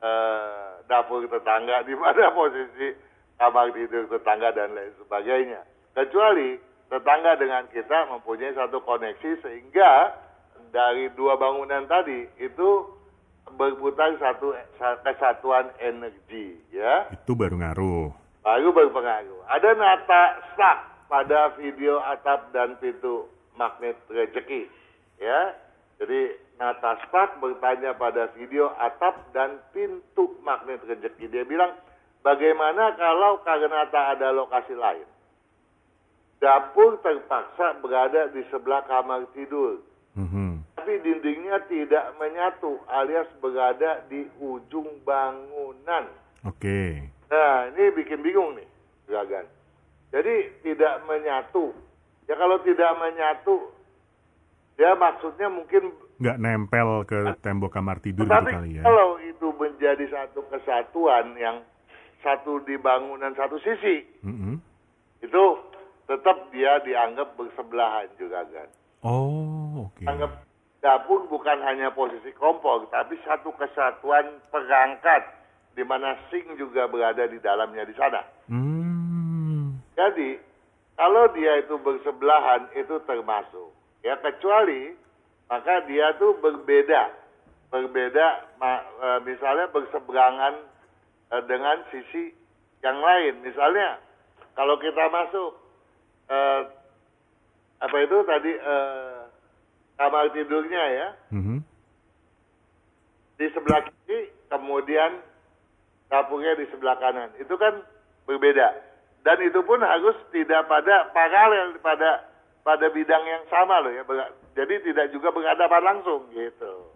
eh, 0.00 0.68
dapur 0.84 1.24
tetangga, 1.24 1.82
di 1.88 1.96
mana 1.96 2.28
posisi 2.36 2.92
kamar 3.40 3.72
tidur 3.72 4.04
tetangga 4.12 4.52
dan 4.52 4.76
lain 4.76 4.92
sebagainya. 5.00 5.64
Kecuali 5.96 6.60
tetangga 6.92 7.40
dengan 7.40 7.64
kita 7.72 8.12
mempunyai 8.12 8.52
satu 8.52 8.84
koneksi 8.84 9.40
sehingga 9.40 10.12
dari 10.70 11.08
dua 11.16 11.40
bangunan 11.40 11.88
tadi 11.88 12.28
itu 12.36 12.70
berputar 13.56 14.14
satu 14.20 14.52
kesatuan 15.02 15.72
energi 15.80 16.60
ya. 16.70 17.08
Itu 17.10 17.32
baru 17.32 17.58
ngaruh. 17.58 18.10
Baru 18.44 18.68
berpengaruh. 18.76 19.40
Ada 19.48 19.70
nata 19.74 20.22
stuck 20.52 20.89
pada 21.10 21.58
video 21.58 21.98
atap 21.98 22.54
dan 22.54 22.78
pintu 22.78 23.26
magnet 23.58 23.98
rezeki 24.06 24.70
ya. 25.18 25.58
Jadi 26.00 26.32
nata 26.56 26.96
stuck 27.04 27.36
bertanya 27.44 27.92
pada 27.92 28.32
video 28.32 28.72
atap 28.80 29.20
dan 29.36 29.60
pintu 29.74 30.40
magnet 30.40 30.80
rezeki. 30.86 31.28
Dia 31.28 31.44
bilang, 31.44 31.76
bagaimana 32.24 32.96
kalau 32.96 33.44
Karenata 33.44 34.16
ada 34.16 34.32
lokasi 34.32 34.72
lain? 34.72 35.04
Dapur 36.40 36.96
terpaksa 37.04 37.76
berada 37.84 38.32
di 38.32 38.40
sebelah 38.48 38.80
kamar 38.88 39.28
tidur. 39.36 39.84
Mhm. 40.16 40.64
Tapi 40.80 41.04
dindingnya 41.04 41.60
tidak 41.68 42.16
menyatu 42.16 42.80
alias 42.88 43.28
berada 43.44 44.00
di 44.08 44.24
ujung 44.40 45.04
bangunan. 45.04 46.08
Oke. 46.48 47.04
Nah, 47.28 47.68
ini 47.68 47.92
bikin 47.92 48.24
bingung 48.24 48.56
nih, 48.56 48.64
Gagan. 49.04 49.59
Jadi 50.10 50.34
tidak 50.62 51.06
menyatu. 51.06 51.70
Ya 52.26 52.34
kalau 52.34 52.58
tidak 52.62 52.90
menyatu, 52.96 53.56
ya 54.76 54.94
maksudnya 54.94 55.50
mungkin 55.50 55.90
Nggak 56.20 56.36
nempel 56.36 56.88
ke 57.04 57.16
tembok 57.40 57.72
kamar 57.72 57.96
tidur 57.98 58.22
gitu 58.22 58.30
Tapi 58.30 58.52
kali 58.52 58.70
ya. 58.76 58.82
kalau 58.84 59.16
itu 59.18 59.46
menjadi 59.56 60.04
satu 60.06 60.44
kesatuan 60.46 61.32
yang 61.34 61.64
satu 62.20 62.60
di 62.62 62.76
bangunan 62.76 63.32
satu 63.32 63.56
sisi, 63.58 64.04
Mhm. 64.20 64.60
itu 65.24 65.44
tetap 66.04 66.52
dia 66.52 66.76
dianggap 66.84 67.32
bersebelahan 67.34 68.12
juga 68.14 68.44
kan. 68.46 68.68
Oh, 69.00 69.88
oke. 69.88 70.04
Anggap 70.04 70.44
dapur 70.78 71.24
bukan 71.26 71.56
hanya 71.62 71.88
posisi 71.90 72.28
kompor, 72.36 72.84
tapi 72.90 73.16
satu 73.24 73.56
kesatuan 73.56 74.44
perangkat 74.52 75.24
di 75.72 75.82
mana 75.82 76.20
sink 76.28 76.52
juga 76.54 76.84
berada 76.84 77.24
di 77.24 77.38
dalamnya 77.38 77.88
di 77.88 77.94
sana. 77.96 78.20
Hmm. 78.46 78.89
Jadi 80.00 80.40
kalau 80.96 81.28
dia 81.36 81.60
itu 81.60 81.76
bersebelahan 81.76 82.72
itu 82.72 82.96
termasuk. 83.04 83.68
Ya 84.00 84.16
kecuali 84.16 84.96
maka 85.52 85.84
dia 85.84 86.16
tuh 86.16 86.40
berbeda, 86.40 87.12
berbeda 87.68 88.26
eh, 88.64 89.20
misalnya 89.28 89.68
berseberangan 89.68 90.56
eh, 91.36 91.42
dengan 91.44 91.84
sisi 91.92 92.32
yang 92.80 92.96
lain. 92.96 93.44
Misalnya 93.44 94.00
kalau 94.56 94.80
kita 94.80 95.04
masuk 95.12 95.50
eh, 96.32 96.62
apa 97.84 97.96
itu 98.00 98.16
tadi 98.24 98.52
eh, 98.56 99.20
kamar 100.00 100.32
tidurnya 100.32 100.84
ya 100.96 101.08
Mhm. 101.28 101.60
di 103.36 103.46
sebelah 103.52 103.84
kiri, 103.84 104.32
kemudian 104.48 105.20
dapurnya 106.08 106.56
di 106.56 106.64
sebelah 106.72 106.96
kanan. 106.96 107.28
Itu 107.36 107.56
kan 107.60 107.84
berbeda. 108.24 108.89
Dan 109.20 109.36
itu 109.44 109.60
pun 109.64 109.80
harus 109.84 110.16
tidak 110.32 110.64
pada 110.64 111.12
paralel 111.12 111.76
pada 111.84 112.24
pada 112.64 112.86
bidang 112.88 113.24
yang 113.24 113.44
sama 113.52 113.84
loh 113.84 113.92
ya. 113.92 114.04
Jadi 114.56 114.80
tidak 114.90 115.12
juga 115.12 115.28
berhadapan 115.32 115.82
langsung 115.96 116.24
gitu. 116.32 116.88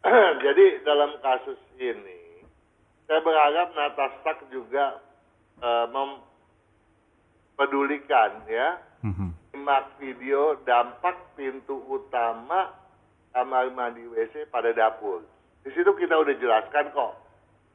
Jadi 0.44 0.80
dalam 0.80 1.12
kasus 1.20 1.60
ini 1.76 2.40
saya 3.04 3.20
berharap 3.20 3.68
Natastak 3.76 4.48
juga 4.48 4.96
eh, 5.60 5.86
mempedulikan 7.56 8.48
ya 8.48 8.80
Mhm. 9.00 9.32
simak 9.52 9.96
video 9.96 10.56
dampak 10.64 11.16
pintu 11.36 11.80
utama 11.88 12.72
kamar 13.32 13.72
mandi 13.72 14.04
WC 14.08 14.48
pada 14.48 14.72
dapur. 14.72 15.24
Di 15.64 15.72
situ 15.72 15.88
kita 15.96 16.16
udah 16.16 16.36
jelaskan 16.36 16.92
kok 16.92 17.12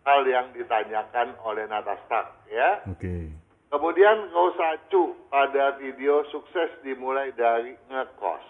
hal 0.05 0.21
yang 0.29 0.53
ditanyakan 0.53 1.33
oleh 1.41 1.65
Natastak 1.65 2.45
ya. 2.47 2.85
Oke. 2.85 3.33
Kemudian 3.73 4.29
nggak 4.31 4.45
usah 4.55 4.71
cu 4.93 5.17
pada 5.27 5.75
video 5.81 6.21
sukses 6.29 6.69
dimulai 6.85 7.33
dari 7.33 7.73
ngekos. 7.89 8.45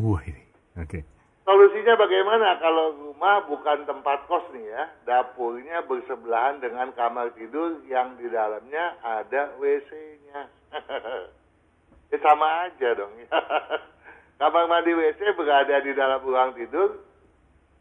Wah 0.00 0.22
ini. 0.24 0.42
Oke. 0.80 1.04
Solusinya 1.42 1.98
bagaimana 1.98 2.56
kalau 2.62 2.96
rumah 2.96 3.44
bukan 3.50 3.84
tempat 3.84 4.24
kos 4.30 4.46
nih 4.54 4.62
ya, 4.62 4.82
dapurnya 5.04 5.84
bersebelahan 5.84 6.62
dengan 6.62 6.94
kamar 6.94 7.34
tidur 7.34 7.82
yang 7.90 8.14
di 8.14 8.30
dalamnya 8.30 8.94
ada 9.02 9.52
WC-nya. 9.58 10.48
ya 12.14 12.18
sama 12.22 12.70
aja 12.70 12.88
dong. 12.94 13.12
kamar 14.40 14.64
mandi 14.70 14.94
WC 14.94 15.34
berada 15.34 15.76
di 15.82 15.92
dalam 15.92 16.22
ruang 16.22 16.54
tidur 16.56 16.98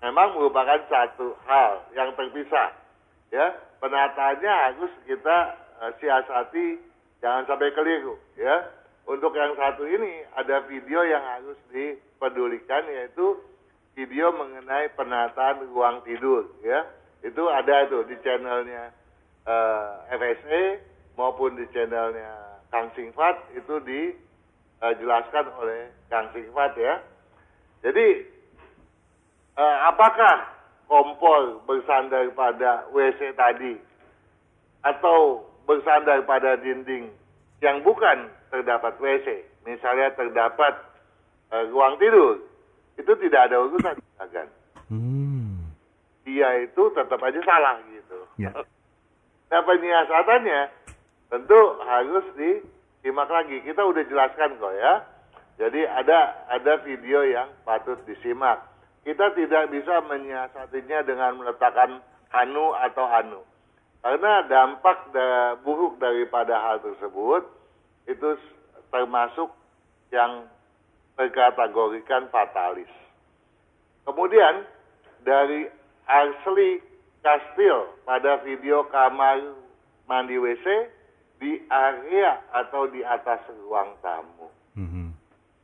memang 0.01 0.33
merupakan 0.35 0.81
satu 0.89 1.37
hal 1.45 1.85
yang 1.93 2.11
terpisah. 2.17 2.80
Ya, 3.31 3.55
penataannya 3.79 4.51
harus 4.51 4.91
kita 5.07 5.37
eh, 5.79 5.91
siasati 6.03 6.83
jangan 7.23 7.47
sampai 7.47 7.71
keliru 7.71 8.19
ya. 8.35 8.67
Untuk 9.07 9.31
yang 9.33 9.55
satu 9.55 9.87
ini 9.87 10.27
ada 10.35 10.67
video 10.67 11.01
yang 11.07 11.23
harus 11.23 11.55
dipedulikan 11.71 12.85
yaitu 12.91 13.39
video 13.95 14.35
mengenai 14.35 14.91
penataan 14.99 15.63
ruang 15.71 16.03
tidur 16.03 16.51
ya. 16.59 16.83
Itu 17.23 17.47
ada 17.47 17.87
itu 17.87 18.03
di 18.11 18.19
channelnya 18.19 18.91
eh, 19.47 19.91
FSA 20.11 20.63
maupun 21.15 21.55
di 21.55 21.63
channelnya 21.71 22.59
Kang 22.67 22.91
Singfat 22.99 23.55
itu 23.55 23.79
dijelaskan 23.87 25.55
oleh 25.55 25.87
Kang 26.11 26.35
Singfat 26.35 26.75
ya. 26.75 26.99
Jadi 27.79 28.07
eh, 29.55 29.77
apakah 29.87 30.50
kompor 30.91 31.63
bersandar 31.63 32.27
pada 32.35 32.83
WC 32.91 33.31
tadi 33.39 33.79
atau 34.83 35.47
bersandar 35.63 36.19
pada 36.27 36.59
dinding 36.59 37.07
yang 37.63 37.79
bukan 37.79 38.27
terdapat 38.51 38.99
WC, 38.99 39.47
misalnya 39.63 40.11
terdapat 40.19 40.75
eh, 41.55 41.63
ruang 41.71 41.95
tidur, 41.95 42.43
itu 42.99 43.11
tidak 43.23 43.47
ada 43.47 43.63
urusan 43.63 43.95
kan? 44.19 44.47
Hmm. 44.91 45.71
Dia 46.27 46.67
itu 46.67 46.83
tetap 46.91 47.23
aja 47.23 47.39
salah 47.47 47.79
gitu. 47.87 48.19
Ya. 48.35 48.51
Nah 49.51 49.59
penyiasatannya 49.67 50.61
tentu 51.27 51.59
harus 51.83 52.23
disimak 52.39 53.27
lagi. 53.27 53.59
Kita 53.67 53.83
udah 53.83 53.99
jelaskan 54.07 54.55
kok 54.55 54.71
ya. 54.79 55.03
Jadi 55.59 55.83
ada 55.83 56.47
ada 56.47 56.79
video 56.87 57.19
yang 57.27 57.51
patut 57.67 57.99
disimak. 58.07 58.70
Kita 59.01 59.33
tidak 59.33 59.73
bisa 59.73 59.97
menyiasatinya 60.05 60.99
dengan 61.01 61.41
meletakkan 61.41 62.01
anu 62.31 62.77
atau 62.77 63.05
anu. 63.09 63.41
Karena 64.01 64.45
dampak 64.45 65.09
da- 65.13 65.57
buruk 65.61 65.97
daripada 65.97 66.57
hal 66.57 66.77
tersebut 66.81 67.45
itu 68.09 68.29
termasuk 68.89 69.49
yang 70.13 70.45
terkategorikan 71.17 72.29
fatalis. 72.33 72.89
Kemudian 74.05 74.65
dari 75.21 75.69
Ashley 76.09 76.81
Castile 77.21 77.93
pada 78.05 78.41
video 78.41 78.89
kamar 78.89 79.53
mandi 80.09 80.37
WC 80.41 80.65
di 81.37 81.61
area 81.69 82.41
atau 82.53 82.89
di 82.89 83.05
atas 83.05 83.45
ruang 83.65 83.97
tamu. 84.01 84.49
Mhm. 84.77 85.00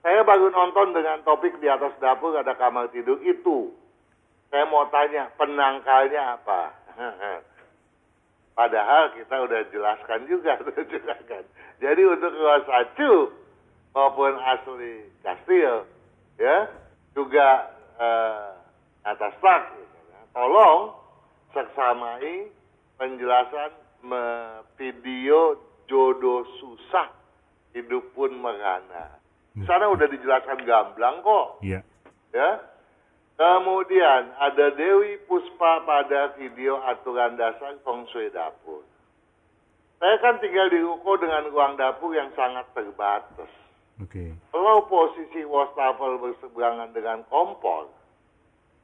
Saya 0.08 0.24
baru 0.24 0.48
nonton 0.56 0.96
dengan 0.96 1.20
topik 1.28 1.60
di 1.60 1.68
atas 1.68 1.92
dapur 2.00 2.32
ada 2.32 2.56
kamar 2.56 2.88
tidur 2.96 3.20
itu. 3.28 3.76
Saya 4.48 4.64
mau 4.72 4.88
tanya 4.88 5.28
penangkalnya 5.36 6.40
apa? 6.40 6.72
Padahal 8.56 9.12
kita 9.20 9.36
udah 9.36 9.68
jelaskan 9.68 10.24
juga, 10.32 10.64
jelaskan. 10.96 11.44
Jadi 11.84 12.08
untuk 12.08 12.32
Rosacu 12.40 13.36
maupun 13.92 14.40
asli 14.40 15.12
Kastil, 15.28 15.84
ya 16.40 16.72
juga 17.12 17.68
eh, 18.00 18.48
atas 19.12 19.36
tak, 19.44 19.76
ya. 19.76 20.20
tolong 20.32 20.96
seksamai 21.52 22.48
penjelasan 22.96 23.76
me- 24.08 24.64
video 24.80 25.60
jodoh 25.92 26.48
susah 26.64 27.12
hidup 27.76 28.08
pun 28.16 28.32
merana. 28.40 29.17
Di 29.58 29.66
sana 29.66 29.90
udah 29.90 30.06
dijelaskan 30.06 30.62
gamblang 30.70 31.26
kok 31.26 31.66
Iya. 31.66 31.82
ya. 32.30 32.62
Kemudian 33.38 34.34
ada 34.38 34.74
Dewi 34.74 35.18
Puspa 35.26 35.82
pada 35.86 36.34
video 36.38 36.78
aturan 36.86 37.38
dasar 37.38 37.78
feng 37.82 38.06
shui 38.10 38.30
dapur. 38.30 38.86
Saya 39.98 40.18
kan 40.22 40.38
tinggal 40.38 40.70
di 40.70 40.78
ruko 40.82 41.18
dengan 41.18 41.50
ruang 41.50 41.74
dapur 41.74 42.14
yang 42.14 42.30
sangat 42.38 42.70
terbatas. 42.74 43.50
Oke. 43.98 44.34
Kalau 44.54 44.86
posisi 44.86 45.42
wastafel 45.42 46.22
berseberangan 46.22 46.94
dengan 46.94 47.26
kompor, 47.30 47.90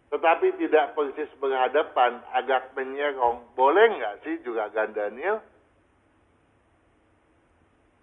tetapi 0.10 0.58
tidak 0.58 0.98
persis 0.98 1.30
berhadapan, 1.38 2.22
agak 2.34 2.74
menyerong, 2.74 3.46
boleh 3.53 3.94
nggak 3.94 4.25
sih 4.25 4.42
juga 4.42 4.70
Daniel? 4.74 5.42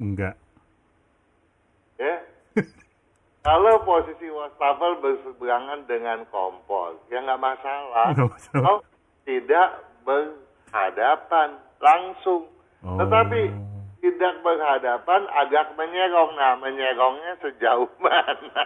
Enggak. 0.02 0.34
Ya, 1.98 2.22
Kalau 3.40 3.80
posisi 3.88 4.28
wastafel 4.28 5.00
berseberangan 5.00 5.88
dengan 5.88 6.28
kompor, 6.28 7.00
ya 7.08 7.24
nggak 7.24 7.40
masalah. 7.40 8.12
Kalau 8.52 8.84
tidak 9.24 9.80
berhadapan 10.04 11.56
langsung. 11.80 12.52
Oh. 12.84 13.00
Tetapi 13.00 13.48
tidak 14.04 14.34
berhadapan 14.44 15.24
agak 15.32 15.72
menyerong. 15.76 16.36
Nah, 16.36 16.56
menyerongnya 16.60 17.32
sejauh 17.40 17.88
mana? 18.04 18.60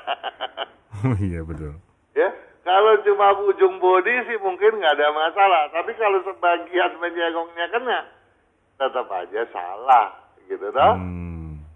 Oh 1.07 1.15
iya 1.23 1.43
betul. 1.47 1.75
ya, 2.15 2.31
kalau 2.63 2.99
cuma 3.03 3.35
ujung 3.47 3.79
body 3.83 4.27
sih 4.31 4.39
mungkin 4.43 4.79
nggak 4.79 4.95
ada 4.99 5.11
masalah. 5.15 5.71
Tapi 5.71 5.95
kalau 5.95 6.19
sebagian 6.27 6.99
menyerongnya 6.99 7.67
kena, 7.71 8.01
tetap 8.79 9.07
aja 9.11 9.43
salah, 9.55 10.19
gitu 10.51 10.71
toh. 10.71 10.95
Hmm. 10.99 11.34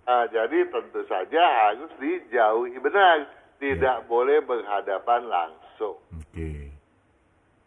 Nah, 0.08 0.24
jadi 0.32 0.64
tentu 0.72 1.04
saja 1.04 1.68
harus 1.68 1.92
dijauhi 2.00 2.80
benar, 2.80 3.28
tidak 3.60 4.08
boleh 4.08 4.40
berhadapan 4.40 5.28
langsung. 5.28 6.00
Oke. 6.16 6.72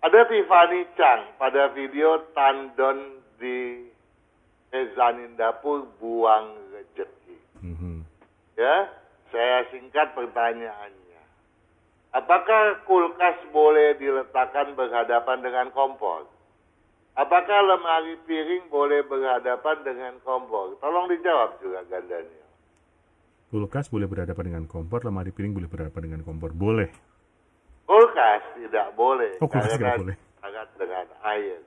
Ada 0.02 0.26
Tiffany 0.26 0.90
Chang 0.98 1.38
pada 1.38 1.70
video 1.78 2.18
tandon 2.34 3.22
di 3.38 3.86
mezanin 4.74 5.38
dapur 5.38 5.86
buang 6.02 6.58
rezeki. 6.74 7.38
Mhm. 7.62 8.10
Ya, 8.58 8.90
saya 9.30 9.70
singkat 9.70 10.18
pertanyaannya. 10.18 11.22
Apakah 12.18 12.82
kulkas 12.90 13.38
boleh 13.54 14.02
diletakkan 14.02 14.74
berhadapan 14.74 15.46
dengan 15.46 15.70
kompor? 15.70 16.26
Apakah 17.12 17.60
lemari 17.68 18.16
piring 18.24 18.72
boleh 18.72 19.04
berhadapan 19.04 19.78
dengan 19.84 20.14
kompor? 20.24 20.80
Tolong 20.80 21.12
dijawab 21.12 21.60
juga 21.60 21.84
gandanya. 21.92 22.48
Kulkas 23.52 23.92
boleh 23.92 24.08
berhadapan 24.08 24.48
dengan 24.48 24.64
kompor, 24.64 25.04
lemari 25.04 25.36
piring 25.36 25.52
boleh 25.52 25.68
berhadapan 25.68 26.02
dengan 26.08 26.22
kompor. 26.24 26.56
Boleh. 26.56 26.88
Kulkas 27.84 28.44
tidak 28.56 28.96
boleh. 28.96 29.36
Oh, 29.44 29.52
kulkas 29.52 29.76
tidak 29.76 30.00
boleh. 30.00 30.16
Sangat 30.40 30.68
dengan 30.80 31.06
air. 31.28 31.60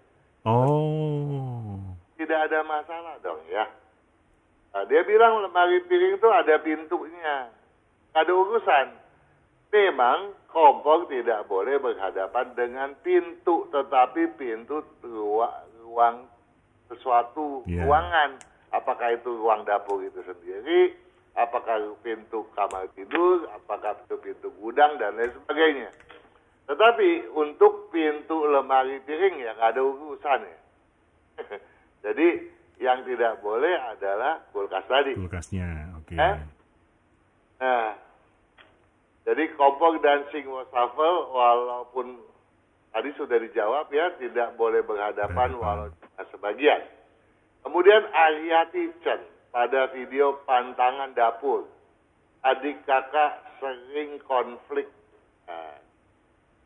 Oh. 0.49 1.77
Tidak 2.17 2.41
ada 2.49 2.65
masalah 2.65 3.21
dong 3.21 3.45
ya. 3.53 3.69
Nah, 4.73 4.89
dia 4.89 5.05
bilang 5.05 5.45
lemari 5.45 5.85
piring 5.85 6.17
itu 6.17 6.29
ada 6.33 6.57
pintunya. 6.65 7.53
Ada 8.17 8.33
urusan. 8.33 9.04
Memang 9.75 10.31
kompor 10.47 11.11
tidak 11.11 11.50
boleh 11.50 11.83
berhadapan 11.83 12.47
dengan 12.54 12.95
pintu, 13.02 13.66
tetapi 13.75 14.38
pintu 14.38 14.87
ruang, 15.02 15.50
ruang 15.83 16.16
sesuatu 16.87 17.66
Iya. 17.66 17.83
ruangan. 17.83 18.38
Apakah 18.71 19.19
itu 19.19 19.35
ruang 19.35 19.66
dapur 19.66 19.99
itu 20.07 20.23
sendiri, 20.23 20.95
apakah 21.35 21.99
pintu 22.07 22.47
kamar 22.54 22.87
tidur, 22.95 23.50
apakah 23.50 23.99
itu 23.99 24.14
pintu 24.23 24.54
gudang 24.62 24.95
dan 25.02 25.19
lain 25.19 25.35
sebagainya. 25.43 25.90
Tetapi 26.71 27.35
untuk 27.35 27.90
pintu 27.90 28.47
lemari 28.47 29.02
piring 29.02 29.43
ya 29.43 29.59
nggak 29.59 29.75
ada 29.75 29.83
urusan 29.83 30.40
ya. 30.43 30.59
Jadi 32.07 32.28
yang 32.78 33.02
tidak 33.02 33.43
boleh 33.43 33.75
adalah 33.90 34.38
kulkas 34.54 34.87
tadi. 34.87 35.19
Kulkasnya. 35.19 35.99
Oke. 35.99 36.14
Eh? 36.14 36.35
Nah, 37.59 37.94
jadi 39.35 39.50
kompor 39.59 39.99
dan 39.99 40.23
sink 40.31 40.47
wastafel 40.47 41.26
walaupun 41.35 42.23
tadi 42.95 43.11
sudah 43.19 43.43
dijawab 43.43 43.91
ya 43.91 44.14
tidak 44.23 44.55
boleh 44.55 44.79
berhadapan 44.87 45.59
walau 45.59 45.91
cuma 45.91 46.23
sebagian. 46.31 46.79
Kemudian 47.67 48.07
Ariati 48.14 48.95
Chen 49.03 49.26
pada 49.50 49.91
video 49.91 50.38
pantangan 50.47 51.19
dapur. 51.19 51.67
Adik 52.47 52.87
kakak 52.87 53.43
sering 53.59 54.23
konflik. 54.23 54.87
Nah, 55.50 55.83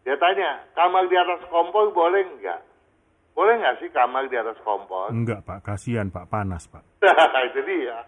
dia 0.05 0.21
tanya, 0.21 0.61
kamar 0.77 1.09
di 1.09 1.17
atas 1.17 1.49
kompor 1.49 1.89
boleh 1.97 2.21
nggak? 2.37 2.61
Boleh 3.33 3.65
nggak 3.65 3.81
sih 3.81 3.89
kamar 3.89 4.29
di 4.29 4.37
atas 4.37 4.61
kompor? 4.61 5.09
Enggak, 5.09 5.41
Pak. 5.41 5.65
Kasihan, 5.65 6.13
Pak. 6.13 6.29
Panas, 6.29 6.69
Pak. 6.69 6.85
Nah, 7.01 7.41
itu 7.49 7.65
dia. 7.73 8.05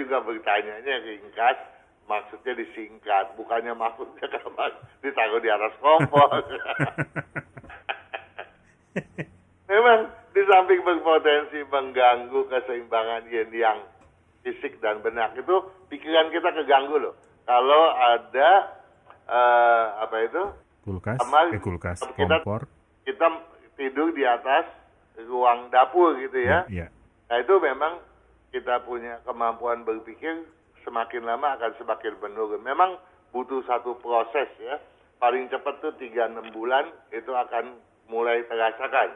Juga 0.00 0.22
bertanyanya 0.22 0.94
ringkas, 1.04 1.75
maksudnya 2.06 2.54
disingkat, 2.54 3.34
bukannya 3.34 3.72
maksudnya 3.72 4.26
kamar 4.36 4.70
ditaruh 5.00 5.38
di 5.38 5.50
atas 5.50 5.74
kompor. 5.78 6.30
Memang 9.66 9.98
di 10.30 10.42
samping 10.46 10.80
berpotensi 10.80 11.60
mengganggu 11.66 12.46
keseimbangan 12.46 13.26
yin 13.26 13.50
yang 13.50 13.78
fisik 14.40 14.78
dan 14.78 15.02
benak 15.02 15.34
itu 15.34 15.56
pikiran 15.88 16.30
kita 16.30 16.54
keganggu 16.54 16.96
loh. 17.00 17.14
Kalau 17.42 17.82
ada 17.92 18.50
eh, 19.26 19.84
apa 20.00 20.16
itu 20.22 20.42
Kulkas, 20.80 21.18
Kamar- 21.18 21.50
eh 21.50 21.58
kulkas, 21.58 21.98
kita- 22.14 22.46
kompor. 22.46 22.70
kita 23.02 23.26
tidur 23.74 24.14
di 24.14 24.22
atas 24.22 24.70
ruang 25.18 25.66
dapur 25.68 26.14
gitu 26.16 26.38
ya. 26.38 26.62
Iya. 26.70 26.86
Nah 27.26 27.42
itu 27.42 27.58
memang 27.58 27.98
kita 28.54 28.86
punya 28.86 29.18
kemampuan 29.26 29.82
berpikir 29.82 30.46
semakin 30.86 31.26
lama 31.26 31.58
akan 31.58 31.72
semakin 31.82 32.14
menurun. 32.22 32.62
Memang 32.62 32.96
butuh 33.34 33.60
satu 33.66 33.98
proses 33.98 34.46
ya. 34.62 34.78
Paling 35.18 35.50
cepat 35.50 35.82
tuh 35.82 35.92
3-6 35.98 36.54
bulan 36.54 36.86
itu 37.10 37.34
akan 37.34 37.74
mulai 38.06 38.46
terasakan. 38.46 39.10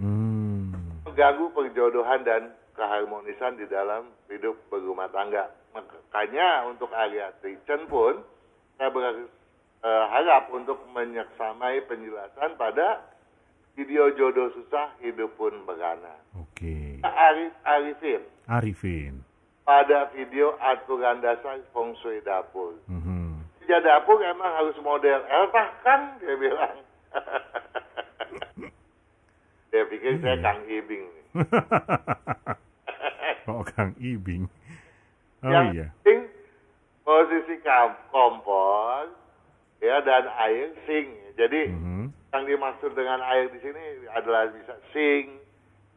Hmm. 0.00 0.72
Mengganggu 1.04 1.52
perjodohan 1.52 2.24
dan 2.24 2.56
keharmonisan 2.72 3.60
di 3.60 3.68
dalam 3.68 4.08
hidup 4.32 4.56
berumah 4.72 5.12
tangga. 5.12 5.52
Makanya 5.76 6.64
untuk 6.70 6.88
area 6.96 7.34
Chen 7.44 7.84
pun 7.86 8.24
saya 8.80 8.88
berharap 8.88 10.48
untuk 10.54 10.80
menyeksamai 10.96 11.84
penjelasan 11.84 12.56
pada 12.56 13.04
video 13.76 14.10
jodoh 14.16 14.50
susah 14.56 14.96
hidup 15.04 15.34
pun 15.36 15.52
begana. 15.68 16.16
Oke. 16.38 17.04
Arif 17.04 17.52
Arifin 17.64 18.22
Arifin. 18.50 19.22
Pada 19.62 20.10
video 20.10 20.54
aturan 20.58 21.20
dasar 21.20 21.58
feng 21.70 21.94
shui 21.98 22.20
dapur. 22.20 22.74
Mhm. 22.86 23.42
Ya 23.68 23.78
dapur 23.78 24.18
emang 24.18 24.50
harus 24.50 24.74
model 24.82 25.22
Eltah 25.22 25.68
kan 25.82 26.18
dia 26.18 26.34
bilang. 26.34 26.78
dia 29.70 29.86
pikir 29.86 30.18
saya 30.18 30.34
Iya. 30.34 30.42
Kang 30.42 30.60
Ibing 30.66 31.06
oh, 33.50 33.62
Kang 33.64 33.94
Ibing. 33.96 34.44
Oh 35.40 35.48
yang 35.48 35.72
iya. 35.72 35.88
penting 36.04 36.28
posisi 37.00 37.64
kompor 38.12 39.08
ya 39.80 40.04
dan 40.04 40.28
air 40.36 40.68
sink. 40.84 41.08
Jadi 41.34 41.72
Mhm. 41.72 42.12
yang 42.28 42.44
dimaksud 42.44 42.92
dengan 42.92 43.24
air 43.24 43.48
di 43.48 43.56
sini 43.58 44.04
adalah 44.12 44.52
bisa 44.52 44.76
sink, 44.92 45.40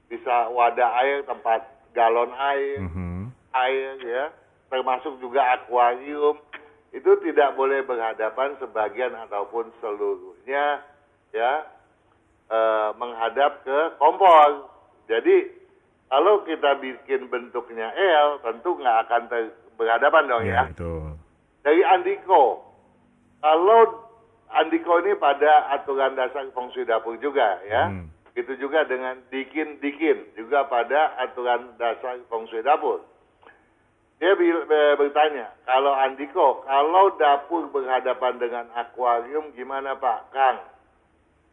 bisa 0.08 0.48
wadah 0.48 0.96
air, 1.04 1.28
tempat 1.28 1.60
galon 1.92 2.32
air, 2.32 2.88
Mhm. 2.88 3.23
Air 3.54 3.98
ya, 4.02 4.26
termasuk 4.70 5.18
juga 5.22 5.42
akuarium. 5.58 6.38
Itu 6.94 7.18
tidak 7.26 7.58
boleh 7.58 7.82
berhadapan 7.82 8.54
sebagian 8.62 9.18
ataupun 9.26 9.74
seluruhnya 9.82 10.82
ya 11.34 11.54
eh, 12.50 12.90
menghadap 12.98 13.66
ke 13.66 13.98
kompor. 13.98 14.70
Jadi 15.10 15.50
kalau 16.08 16.46
kita 16.46 16.78
bikin 16.78 17.34
bentuknya 17.34 17.90
L, 17.98 18.38
tentu 18.46 18.78
nggak 18.78 18.98
akan 19.10 19.22
ter- 19.26 19.58
berhadapan 19.74 20.30
dong 20.30 20.46
Ya, 20.46 20.54
ya. 20.54 20.64
betul. 20.70 21.18
Dari 21.66 21.82
Andiko, 21.82 22.62
kalau 23.42 24.06
Andiko 24.54 25.02
ini 25.02 25.18
pada 25.18 25.74
aturan 25.74 26.14
dasar 26.14 26.46
feng 26.54 26.70
shui 26.70 26.86
dapur 26.86 27.18
juga 27.18 27.58
ya. 27.66 27.90
Hmm. 27.90 28.06
Itu 28.38 28.54
juga 28.62 28.86
dengan 28.86 29.18
dikin-dikin 29.34 30.38
juga 30.38 30.70
pada 30.70 31.18
aturan 31.18 31.74
dasar 31.82 32.22
feng 32.30 32.46
shui 32.54 32.62
dapur. 32.62 33.02
Dia 34.24 34.40
bertanya, 34.96 35.52
kalau 35.68 35.92
Andiko, 35.92 36.64
kalau 36.64 37.12
dapur 37.20 37.68
berhadapan 37.68 38.40
dengan 38.40 38.72
akuarium 38.72 39.52
gimana 39.52 40.00
Pak 40.00 40.32
Kang? 40.32 40.64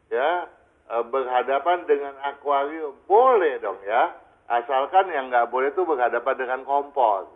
Ya, 0.06 0.46
eh, 0.86 1.02
berhadapan 1.02 1.82
dengan 1.90 2.14
akuarium 2.22 2.94
boleh 3.10 3.58
dong 3.58 3.74
ya, 3.82 4.14
asalkan 4.46 5.10
yang 5.10 5.34
nggak 5.34 5.50
boleh 5.50 5.74
itu 5.74 5.82
berhadapan 5.82 6.34
dengan 6.38 6.62
kompor. 6.62 7.26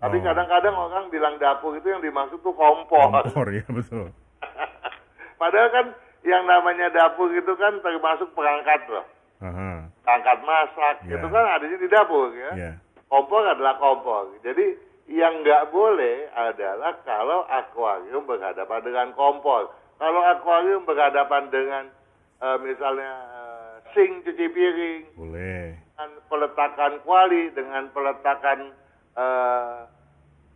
Tapi 0.00 0.16
Oh. 0.16 0.24
kadang-kadang 0.24 0.72
orang 0.72 1.12
bilang 1.12 1.36
dapur 1.36 1.76
itu 1.76 1.84
yang 1.84 2.00
dimaksud 2.00 2.40
tuh 2.40 2.56
kompor. 2.56 3.04
Kompor 3.12 3.52
ya, 3.52 3.60
betul. 3.68 4.08
Padahal 5.40 5.68
kan 5.76 5.86
yang 6.24 6.48
namanya 6.48 6.88
dapur 6.88 7.28
itu 7.28 7.52
kan 7.60 7.76
termasuk 7.84 8.32
perangkat 8.32 8.80
loh. 8.88 9.04
Aha. 9.44 9.92
Perangkat 10.08 10.38
masak, 10.40 10.94
Ya. 11.04 11.20
itu 11.20 11.26
kan 11.28 11.44
adanya 11.52 11.76
di 11.76 11.88
dapur 11.92 12.32
ya. 12.32 12.52
Ya. 12.56 12.72
Kompor 13.10 13.42
adalah 13.42 13.74
kompor. 13.82 14.38
Jadi 14.46 14.78
yang 15.10 15.42
nggak 15.42 15.74
boleh 15.74 16.30
adalah 16.30 16.94
kalau 17.02 17.42
akuarium 17.50 18.22
berhadapan 18.22 18.80
dengan 18.86 19.08
kompor. 19.18 19.74
Kalau 19.98 20.22
akuarium 20.22 20.86
berhadapan 20.86 21.50
dengan 21.50 21.84
eh, 22.38 22.58
misalnya 22.62 23.12
eh, 23.34 23.74
sink 23.90 24.22
cuci 24.22 24.46
piring, 24.54 25.02
Boleh. 25.18 25.74
dengan 25.74 26.10
peletakan 26.30 27.02
kuali, 27.02 27.50
dengan 27.50 27.90
peletakan 27.90 28.70
eh, 29.18 29.78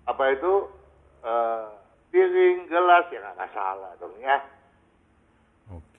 apa 0.07 0.25
itu 0.31 0.71
eh, 1.27 1.67
piring, 2.15 2.71
gelas 2.71 3.11
ya 3.11 3.19
nggak 3.19 3.39
masalah 3.51 3.91
dong 3.99 4.15
ya. 4.23 4.39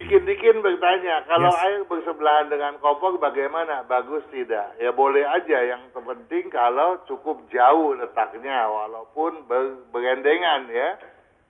Dikit-dikit 0.05 0.61
bertanya, 0.61 1.25
kalau 1.25 1.49
Yes. 1.49 1.61
air 1.65 1.81
bersebelahan 1.89 2.45
dengan 2.45 2.77
kompor 2.77 3.17
bagaimana? 3.17 3.81
Bagus 3.89 4.21
tidak? 4.29 4.77
Ya 4.77 4.93
boleh 4.93 5.25
aja, 5.25 5.65
yang 5.65 5.89
terpenting 5.89 6.53
kalau 6.53 7.01
cukup 7.09 7.41
jauh 7.49 7.97
letaknya, 7.97 8.69
walaupun 8.69 9.49
ber- 9.49 9.81
berendengan 9.89 10.69
ya. 10.69 10.93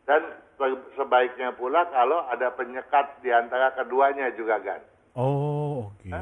Dan 0.08 0.24
se- 0.56 0.88
sebaiknya 0.96 1.52
pula 1.52 1.84
kalau 1.92 2.24
ada 2.32 2.48
penyekat 2.56 3.20
di 3.20 3.28
antara 3.28 3.76
keduanya 3.76 4.32
juga 4.40 4.64
kan. 4.64 4.80
Oh, 5.20 5.92
oke. 5.92 6.16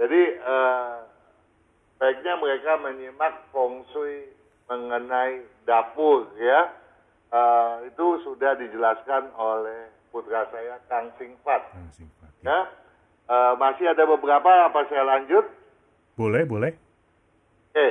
Jadi 0.00 0.22
eh, 0.32 0.94
baiknya 2.00 2.40
mereka 2.40 2.72
menyimak 2.80 3.52
feng 3.52 3.84
shui 3.92 4.32
mengenai 4.64 5.44
dapur 5.68 6.32
ya. 6.40 6.72
Eh, 7.28 7.92
itu 7.92 8.06
sudah 8.24 8.56
dijelaskan 8.56 9.28
oleh 9.36 9.92
putra 10.08 10.48
saya 10.48 10.80
Kang 10.86 11.12
Singfat. 11.14 11.62
Kang 11.70 11.90
Sifat. 11.90 12.32
Ya, 12.40 12.60
Eh, 13.28 13.52
masih 13.60 13.84
ada 13.84 14.08
beberapa 14.08 14.48
apa 14.64 14.88
saya 14.88 15.04
lanjut? 15.04 15.44
Boleh, 16.16 16.48
boleh. 16.48 16.72
Oke, 17.68 17.88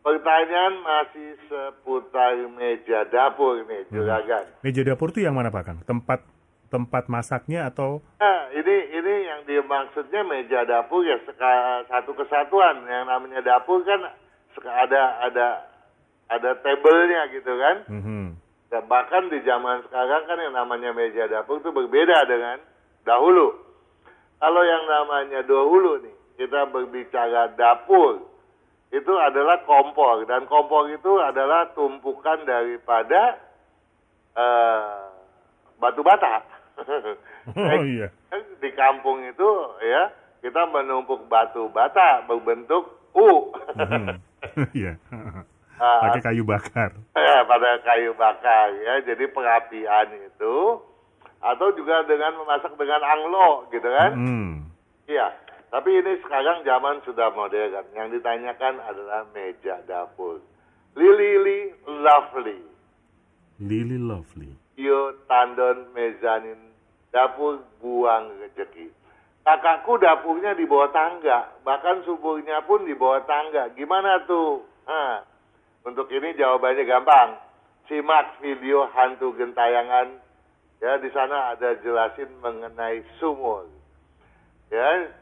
pertanyaan 0.00 0.80
masih 0.80 1.36
seputar 1.44 2.32
meja 2.48 3.04
dapur 3.06 3.60
nih, 3.62 3.84
juragan. 3.92 4.48
Meja 4.64 4.80
dapur 4.80 5.12
tuh 5.12 5.20
yang 5.20 5.36
mana 5.36 5.52
Pak 5.52 5.62
Kang? 5.62 5.78
Tempat 5.84 6.24
tempat 6.70 7.04
masaknya 7.06 7.68
atau 7.68 8.00
Nah, 8.16 8.48
ini 8.50 8.76
ini 8.90 9.14
yang 9.28 9.40
dimaksudnya 9.44 10.24
meja 10.24 10.64
dapur 10.64 11.04
ya 11.04 11.20
seka- 11.20 11.84
satu 11.84 12.16
kesatuan. 12.16 12.80
Yang 12.86 13.04
namanya 13.06 13.40
dapur 13.44 13.84
kan 13.84 14.00
ada 14.64 15.02
ada 15.20 15.46
ada 16.30 16.50
tabelnya 16.56 17.28
gitu 17.28 17.52
kan. 17.52 17.76
Mhm. 17.92 18.24
Dan 18.70 18.86
bahkan 18.86 19.26
di 19.26 19.42
zaman 19.42 19.82
sekarang 19.90 20.30
kan 20.30 20.38
yang 20.38 20.54
namanya 20.54 20.94
meja 20.94 21.26
dapur 21.26 21.58
itu 21.58 21.74
berbeda 21.74 22.22
dengan 22.30 22.62
dahulu. 23.02 23.58
Kalau 24.38 24.62
yang 24.62 24.84
namanya 24.86 25.42
dahulu 25.42 25.98
nih, 26.06 26.14
kita 26.38 26.70
berbicara 26.70 27.50
dapur, 27.58 28.30
itu 28.94 29.12
adalah 29.18 29.66
kompor. 29.66 30.22
Dan 30.24 30.46
kompor 30.46 30.86
itu 30.86 31.18
adalah 31.18 31.66
tumpukan 31.74 32.46
daripada 32.46 33.42
eh, 34.38 35.02
batu 35.82 36.02
bata. 36.06 36.46
Oh 37.50 37.82
iya. 37.82 38.12
Di 38.60 38.70
kampung 38.76 39.24
itu 39.24 39.48
ya, 39.80 40.12
kita 40.44 40.68
menumpuk 40.68 41.24
batu 41.26 41.72
bata 41.72 42.22
berbentuk 42.28 43.00
U. 43.16 43.50
Mhm. 43.74 44.20
Iya. 44.76 44.96
Ah, 45.80 46.00
Pakai 46.04 46.20
kayu 46.20 46.44
bakar. 46.44 46.92
ya, 47.16 47.42
pada 47.48 47.80
kayu 47.80 48.12
bakar 48.14 48.70
ya. 48.76 49.00
Jadi 49.02 49.24
perapian 49.32 50.08
itu 50.20 50.56
atau 51.40 51.68
juga 51.72 52.04
dengan 52.04 52.36
memasak 52.36 52.76
dengan 52.76 53.00
anglo 53.00 53.64
gitu 53.72 53.88
kan? 53.88 54.12
Hmm. 54.12 54.52
iya. 55.08 55.32
Tapi 55.70 56.02
ini 56.02 56.18
sekarang 56.20 56.66
zaman 56.66 57.00
sudah 57.06 57.32
modern. 57.32 57.86
Yang 57.96 58.20
ditanyakan 58.20 58.82
adalah 58.84 59.24
meja 59.32 59.78
dapur. 59.86 60.42
Lili 60.98 61.32
Li 61.40 61.58
Lovely. 61.86 62.60
Lily 63.62 63.96
Lovely. 63.96 64.52
Yo 64.74 65.14
tandon 65.30 65.94
mezanin 65.94 66.74
dapur 67.14 67.62
buang 67.78 68.34
rezeki 68.42 68.90
kakakku 69.44 69.98
dapurnya 69.98 70.54
di 70.54 70.64
bawah 70.68 70.90
tangga. 70.92 71.50
Bahkan 71.64 72.06
suburnya 72.06 72.62
pun 72.64 72.84
di 72.84 72.94
bawah 72.94 73.24
tangga. 73.24 73.72
Gimana 73.74 74.22
tuh? 74.28 74.64
Hah. 74.86 75.24
Untuk 75.84 76.08
ini 76.12 76.36
jawabannya 76.36 76.84
gampang. 76.84 77.40
Simak 77.88 78.38
video 78.44 78.86
hantu 78.92 79.34
gentayangan. 79.34 80.20
Ya 80.80 80.96
di 80.96 81.10
sana 81.12 81.52
ada 81.56 81.76
jelasin 81.80 82.30
mengenai 82.40 83.04
sumur. 83.20 83.68
Ya 84.72 85.12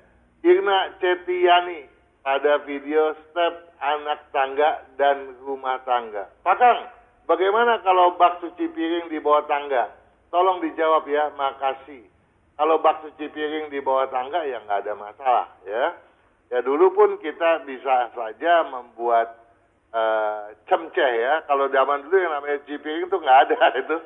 Irna 0.45 0.95
Cetiani 1.03 1.89
pada 2.23 2.63
video 2.63 3.17
step 3.31 3.75
anak 3.81 4.29
tangga 4.31 4.87
dan 5.01 5.35
rumah 5.43 5.83
tangga. 5.83 6.31
Pakang 6.47 6.93
bagaimana 7.27 7.83
kalau 7.83 8.15
bak 8.15 8.39
cuci 8.45 8.71
piring 8.71 9.11
di 9.11 9.19
bawah 9.19 9.49
tangga? 9.51 9.91
Tolong 10.29 10.61
dijawab 10.63 11.09
ya 11.09 11.33
makasih. 11.35 12.05
Kalau 12.55 12.79
bak 12.85 13.03
cuci 13.03 13.27
piring 13.33 13.73
di 13.73 13.81
bawah 13.83 14.07
tangga 14.13 14.45
ya 14.45 14.63
nggak 14.63 14.85
ada 14.87 14.95
masalah 14.95 15.47
ya. 15.65 15.97
Ya 16.53 16.59
dulu 16.63 16.93
pun 16.93 17.17
kita 17.19 17.65
bisa 17.65 18.13
saja 18.13 18.69
membuat 18.69 19.48
eh, 19.95 20.45
cemceh 20.69 21.13
ya. 21.23 21.45
Kalau 21.47 21.69
zaman 21.73 22.05
dulu 22.07 22.17
yang 22.17 22.33
namanya 22.33 22.59
piring 22.65 23.09
tuh 23.09 23.21
nggak 23.21 23.39
ada. 23.49 23.59
Itu 23.85 23.97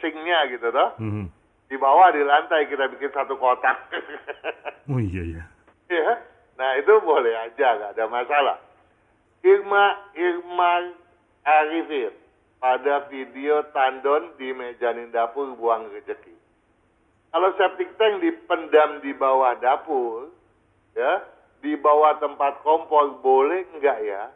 sinknya 0.00 0.48
gitu 0.50 0.72
toh. 0.72 0.96
Mhm. 0.98 1.26
di 1.70 1.78
bawah 1.78 2.10
di 2.10 2.26
lantai 2.26 2.66
kita 2.66 2.90
bikin 2.90 3.14
satu 3.14 3.38
kotak. 3.38 3.78
Oh 4.90 4.98
iya 4.98 5.22
ya. 5.22 5.44
ya 5.86 6.18
nah 6.58 6.74
itu 6.74 6.90
boleh 7.06 7.30
aja 7.30 7.78
nggak 7.78 7.94
ada 7.94 8.04
masalah. 8.10 8.58
Irma 9.46 10.10
Irma 10.18 10.90
Arifin 11.46 12.10
pada 12.58 13.06
video 13.06 13.62
tandon 13.70 14.34
di 14.34 14.50
mejanin 14.50 15.14
dapur 15.14 15.54
buang 15.54 15.86
rezeki. 15.94 16.34
Kalau 17.30 17.54
septic 17.54 17.94
tank 17.94 18.18
dipendam 18.18 18.98
di 18.98 19.14
bawah 19.14 19.54
dapur 19.62 20.34
ya 20.98 21.22
di 21.62 21.78
bawah 21.78 22.18
tempat 22.18 22.66
kompor 22.66 23.22
boleh 23.22 23.62
nggak 23.78 23.98
ya 24.02 24.34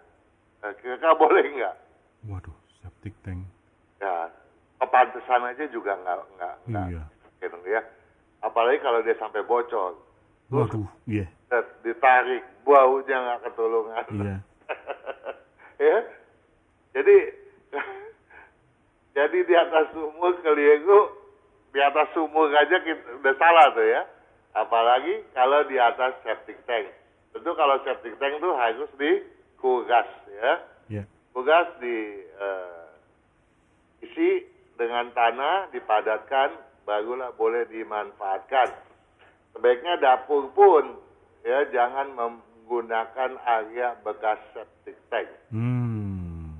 kira-kira 0.72 1.12
boleh 1.22 1.44
nggak 1.44 1.76
Waduh, 2.24 2.56
septic 2.80 3.12
tank. 3.20 3.44
ya 4.00 4.32
kepantesan 4.80 5.44
aja 5.44 5.64
juga 5.68 5.92
nggak 5.94 6.16
nggak 6.38 6.54
Iya. 6.88 7.04
gitu 7.40 7.58
ya 7.68 7.80
apalagi 8.40 8.80
kalau 8.80 9.00
dia 9.00 9.16
sampai 9.16 9.44
bocor 9.44 9.96
Waduh, 10.48 10.84
iya. 11.04 11.24
set, 11.48 11.64
ditarik 11.80 12.44
baunya 12.64 13.16
nggak 13.16 13.40
ketulungan 13.44 14.04
Iya. 14.10 14.36
ya 15.84 15.98
jadi 16.94 17.16
jadi 19.16 19.38
di 19.40 19.54
atas 19.54 19.92
sumur 19.92 20.32
keliru 20.40 21.00
di 21.74 21.82
atas 21.82 22.06
sumur 22.14 22.48
aja 22.50 22.76
kita, 22.80 23.18
udah 23.18 23.34
salah 23.34 23.66
tuh 23.74 23.84
ya 23.84 24.02
apalagi 24.54 25.26
kalau 25.32 25.66
di 25.66 25.76
atas 25.76 26.14
septic 26.22 26.56
tank 26.64 26.86
tentu 27.32 27.50
kalau 27.52 27.76
septic 27.82 28.14
tank 28.16 28.38
tuh 28.38 28.54
harus 28.54 28.88
dikuras 29.64 30.10
ya. 30.28 30.52
Iya. 30.92 31.04
tugas 31.32 31.68
di 31.80 32.20
eh, 32.20 32.84
isi 34.04 34.44
dengan 34.76 35.08
tanah 35.16 35.72
dipadatkan 35.72 36.52
barulah 36.84 37.32
boleh 37.32 37.64
dimanfaatkan. 37.72 38.68
Sebaiknya 39.56 39.96
dapur 40.04 40.52
pun 40.52 41.00
ya 41.48 41.64
jangan 41.72 42.12
menggunakan 42.12 43.40
area 43.40 43.96
bekas 44.04 44.36
septic 44.52 45.00
tank. 45.08 45.32
Hmm. 45.48 46.52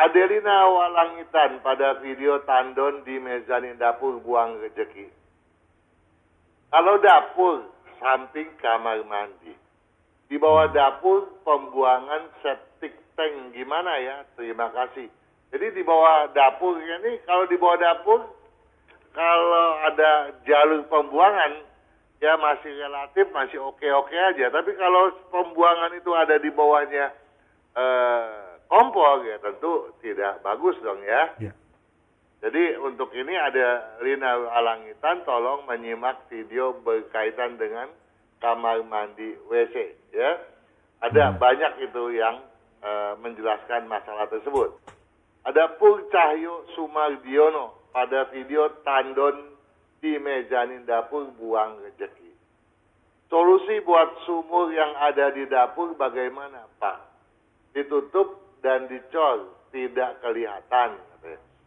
Adelina 0.00 0.64
Walangitan 0.72 1.60
pada 1.60 2.00
video 2.00 2.40
tandon 2.48 3.04
di 3.04 3.20
mezanin 3.20 3.76
dapur 3.76 4.16
buang 4.24 4.64
rezeki 4.64 5.12
kalau 6.72 7.00
dapur 7.00 7.64
samping 7.96 8.48
kamar 8.60 9.00
mandi 9.08 9.65
di 10.26 10.36
bawah 10.36 10.66
dapur 10.74 11.30
pembuangan 11.46 12.30
septic 12.42 12.94
tank 13.14 13.54
gimana 13.54 13.94
ya? 14.02 14.16
Terima 14.34 14.70
kasih. 14.74 15.06
Jadi 15.54 15.66
di 15.78 15.82
bawah 15.86 16.30
dapur 16.34 16.74
ini 16.82 17.22
kalau 17.22 17.46
di 17.46 17.56
bawah 17.56 17.78
dapur 17.78 18.20
kalau 19.14 19.68
ada 19.86 20.34
jalur 20.44 20.82
pembuangan 20.90 21.62
ya 22.18 22.34
masih 22.36 22.74
relatif 22.74 23.30
masih 23.30 23.62
oke-oke 23.62 24.16
aja. 24.16 24.50
Tapi 24.50 24.74
kalau 24.74 25.14
pembuangan 25.30 25.94
itu 25.94 26.10
ada 26.12 26.36
di 26.42 26.50
bawahnya 26.50 27.14
eh, 27.78 28.56
kompor 28.66 29.22
ya 29.22 29.38
tentu 29.38 29.94
tidak 30.02 30.42
bagus 30.42 30.74
dong 30.82 31.00
ya. 31.06 31.30
Ya. 31.38 31.52
Jadi 32.44 32.76
untuk 32.78 33.10
ini 33.16 33.32
ada 33.32 33.96
Rina 34.02 34.36
Alangitan 34.52 35.24
tolong 35.24 35.64
menyimak 35.64 36.28
video 36.28 36.76
berkaitan 36.84 37.56
dengan 37.56 37.88
kamar 38.40 38.84
mandi 38.84 39.36
WC 39.48 39.74
ya. 40.12 40.30
Ada 41.04 41.36
banyak 41.36 41.86
itu 41.86 42.16
yang 42.16 42.40
eh, 42.80 43.12
menjelaskan 43.20 43.84
masalah 43.84 44.26
tersebut. 44.32 44.72
Ada 45.46 45.78
Pur 45.78 46.08
Cahyo 46.10 46.66
Sumardiono 46.74 47.92
pada 47.94 48.26
video 48.34 48.66
tandon 48.82 49.54
di 50.00 50.18
mezanin 50.18 50.84
dapur 50.88 51.30
buang 51.38 51.80
rezeki. 51.84 52.32
Solusi 53.26 53.82
buat 53.82 54.22
sumur 54.22 54.70
yang 54.70 54.94
ada 55.02 55.34
di 55.34 55.46
dapur 55.50 55.98
bagaimana 55.98 56.66
Pak? 56.78 56.98
Ditutup 57.74 58.58
dan 58.62 58.86
dicor, 58.86 59.50
tidak 59.74 60.22
kelihatan. 60.22 60.98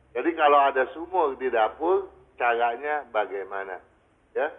Jadi 0.09 0.29
kalau 0.33 0.59
ada 0.59 0.89
sumur 0.95 1.37
di 1.37 1.51
dapur, 1.53 2.09
caranya 2.39 3.05
bagaimana? 3.13 3.77
Ya, 4.33 4.49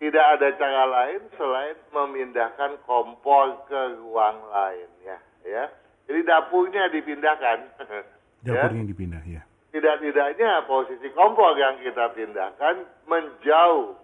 tidak 0.00 0.24
ada 0.40 0.48
cara 0.56 0.84
lain 0.88 1.20
selain 1.36 1.76
memindahkan 1.92 2.80
kompor 2.88 3.68
ke 3.68 4.00
ruang 4.00 4.40
lain 4.48 4.88
ya. 5.04 5.18
Ya, 5.44 5.64
jadi 6.08 6.20
dapurnya 6.24 6.88
dipindahkan. 6.88 7.58
ya. 8.48 8.64
Dapurnya 8.64 8.84
dipindah 8.88 9.22
ya. 9.28 9.44
tidak-tidaknya 9.70 10.66
posisi 10.66 11.06
kompor 11.14 11.54
yang 11.54 11.78
kita 11.78 12.10
pindahkan 12.16 12.82
menjauh 13.06 13.94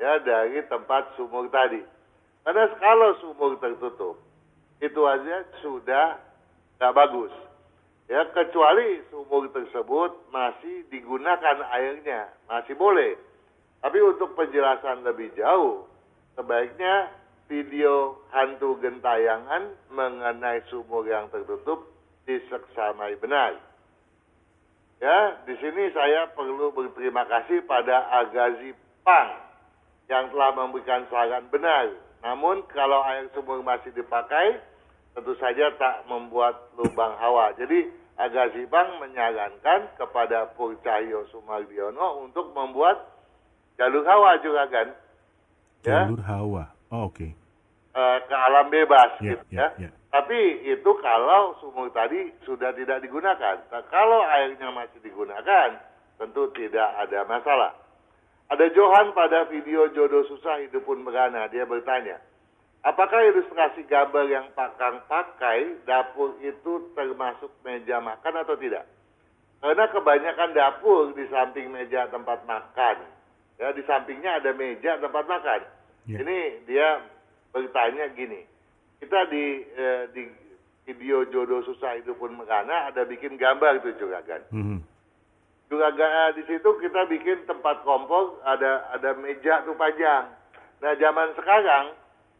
ya 0.00 0.22
dari 0.22 0.62
tempat 0.70 1.12
sumur 1.18 1.50
tadi. 1.52 1.82
Karena 2.46 2.70
kalau 2.78 3.10
sumur 3.20 3.58
tertutup, 3.58 4.16
itu 4.78 5.00
aja 5.02 5.42
sudah 5.60 6.16
nggak 6.78 6.94
bagus. 6.94 7.34
Ya, 8.06 8.22
kecuali 8.30 9.02
sumur 9.10 9.50
tersebut 9.50 10.30
masih 10.30 10.86
digunakan 10.94 11.58
airnya, 11.74 12.30
masih 12.46 12.78
boleh. 12.78 13.18
Tapi 13.80 13.98
untuk 14.02 14.34
penjelasan 14.34 15.04
lebih 15.04 15.32
jauh, 15.36 15.86
sebaiknya 16.34 17.12
video 17.46 18.18
hantu 18.34 18.76
gentayangan 18.82 19.70
mengenai 19.94 20.62
sumur 20.66 21.06
yang 21.06 21.30
tertutup 21.30 21.86
diseksamai 22.26 23.14
benar. 23.22 23.54
Ya, 24.96 25.38
di 25.44 25.54
sini 25.60 25.92
saya 25.92 26.32
perlu 26.32 26.72
berterima 26.72 27.28
kasih 27.28 27.62
pada 27.68 28.08
Agazi 28.24 28.72
Pang 29.04 29.30
yang 30.08 30.32
telah 30.32 30.50
memberikan 30.56 31.04
saran 31.12 31.46
benar. 31.52 31.92
Namun 32.24 32.64
kalau 32.72 33.04
air 33.04 33.28
sumur 33.36 33.60
masih 33.60 33.92
dipakai, 33.92 34.58
tentu 35.14 35.36
saja 35.38 35.70
tak 35.76 36.08
membuat 36.08 36.72
lubang 36.80 37.14
hawa. 37.20 37.52
Jadi 37.60 37.92
Agazi 38.16 38.64
Bank 38.72 38.96
menyarankan 39.04 39.92
kepada 40.00 40.48
Pur 40.56 40.72
Cahyo 40.80 41.28
Sumardiono 41.28 42.24
untuk 42.24 42.56
membuat 42.56 43.15
jalur 43.76 44.04
hawa 44.04 44.40
juga 44.40 44.64
kan. 44.68 44.88
Ya. 45.84 46.04
Jalur 46.04 46.20
hawa, 46.24 46.64
oh, 46.92 47.08
oke. 47.08 47.16
Okay. 47.16 47.30
Uh, 47.96 48.20
ke 48.28 48.34
alam 48.36 48.68
bebas 48.68 49.16
yeah, 49.24 49.40
gitu 49.40 49.44
yeah, 49.48 49.70
ya. 49.80 49.88
Yeah. 49.88 49.92
Tapi 50.12 50.38
itu 50.68 50.90
kalau 51.00 51.56
sumur 51.60 51.88
tadi 51.92 52.32
sudah 52.44 52.72
tidak 52.76 53.00
digunakan. 53.04 53.56
Nah, 53.72 53.82
kalau 53.88 54.24
airnya 54.24 54.68
masih 54.72 55.00
digunakan, 55.00 55.76
tentu 56.16 56.48
tidak 56.56 56.88
ada 57.00 57.24
masalah. 57.28 57.72
Ada 58.48 58.72
Johan 58.72 59.12
pada 59.12 59.48
video 59.48 59.90
Jodoh 59.92 60.24
Susah 60.28 60.62
Hidup 60.62 60.86
Pun 60.86 61.02
Merana. 61.02 61.50
Dia 61.50 61.66
bertanya, 61.66 62.22
Apakah 62.86 63.18
ilustrasi 63.18 63.82
gambar 63.90 64.30
yang 64.30 64.46
Pak 64.54 64.78
Kang 64.78 65.02
pakai 65.10 65.82
dapur 65.90 66.38
itu 66.38 66.86
termasuk 66.94 67.50
meja 67.66 67.98
makan 67.98 68.46
atau 68.46 68.54
tidak? 68.54 68.86
Karena 69.58 69.90
kebanyakan 69.90 70.54
dapur 70.54 71.10
di 71.10 71.26
samping 71.26 71.74
meja 71.74 72.06
tempat 72.06 72.46
makan, 72.46 73.02
ya 73.56 73.72
di 73.72 73.82
sampingnya 73.84 74.40
ada 74.40 74.52
meja 74.52 75.00
tempat 75.00 75.24
makan. 75.24 75.60
Yeah. 76.06 76.22
Ini 76.22 76.38
dia 76.68 76.88
bertanya 77.50 78.12
gini, 78.14 78.46
kita 79.02 79.26
di 79.32 79.44
eh, 79.74 80.02
di 80.12 80.22
video 80.86 81.26
jodoh 81.26 81.66
susah 81.66 81.98
itu 81.98 82.14
pun 82.14 82.36
mengana 82.38 82.92
ada 82.92 83.02
bikin 83.02 83.34
gambar 83.34 83.82
itu 83.82 83.96
juga 83.98 84.22
kan. 84.22 84.42
Mm 84.54 84.62
-hmm. 84.62 84.78
Juga 85.66 85.90
di 86.38 86.46
situ 86.46 86.68
kita 86.78 87.10
bikin 87.10 87.42
tempat 87.50 87.82
kompor 87.82 88.38
ada 88.46 88.86
ada 88.94 89.18
meja 89.18 89.66
tuh 89.66 89.74
panjang. 89.74 90.30
Nah 90.78 90.92
zaman 90.94 91.34
sekarang 91.34 91.90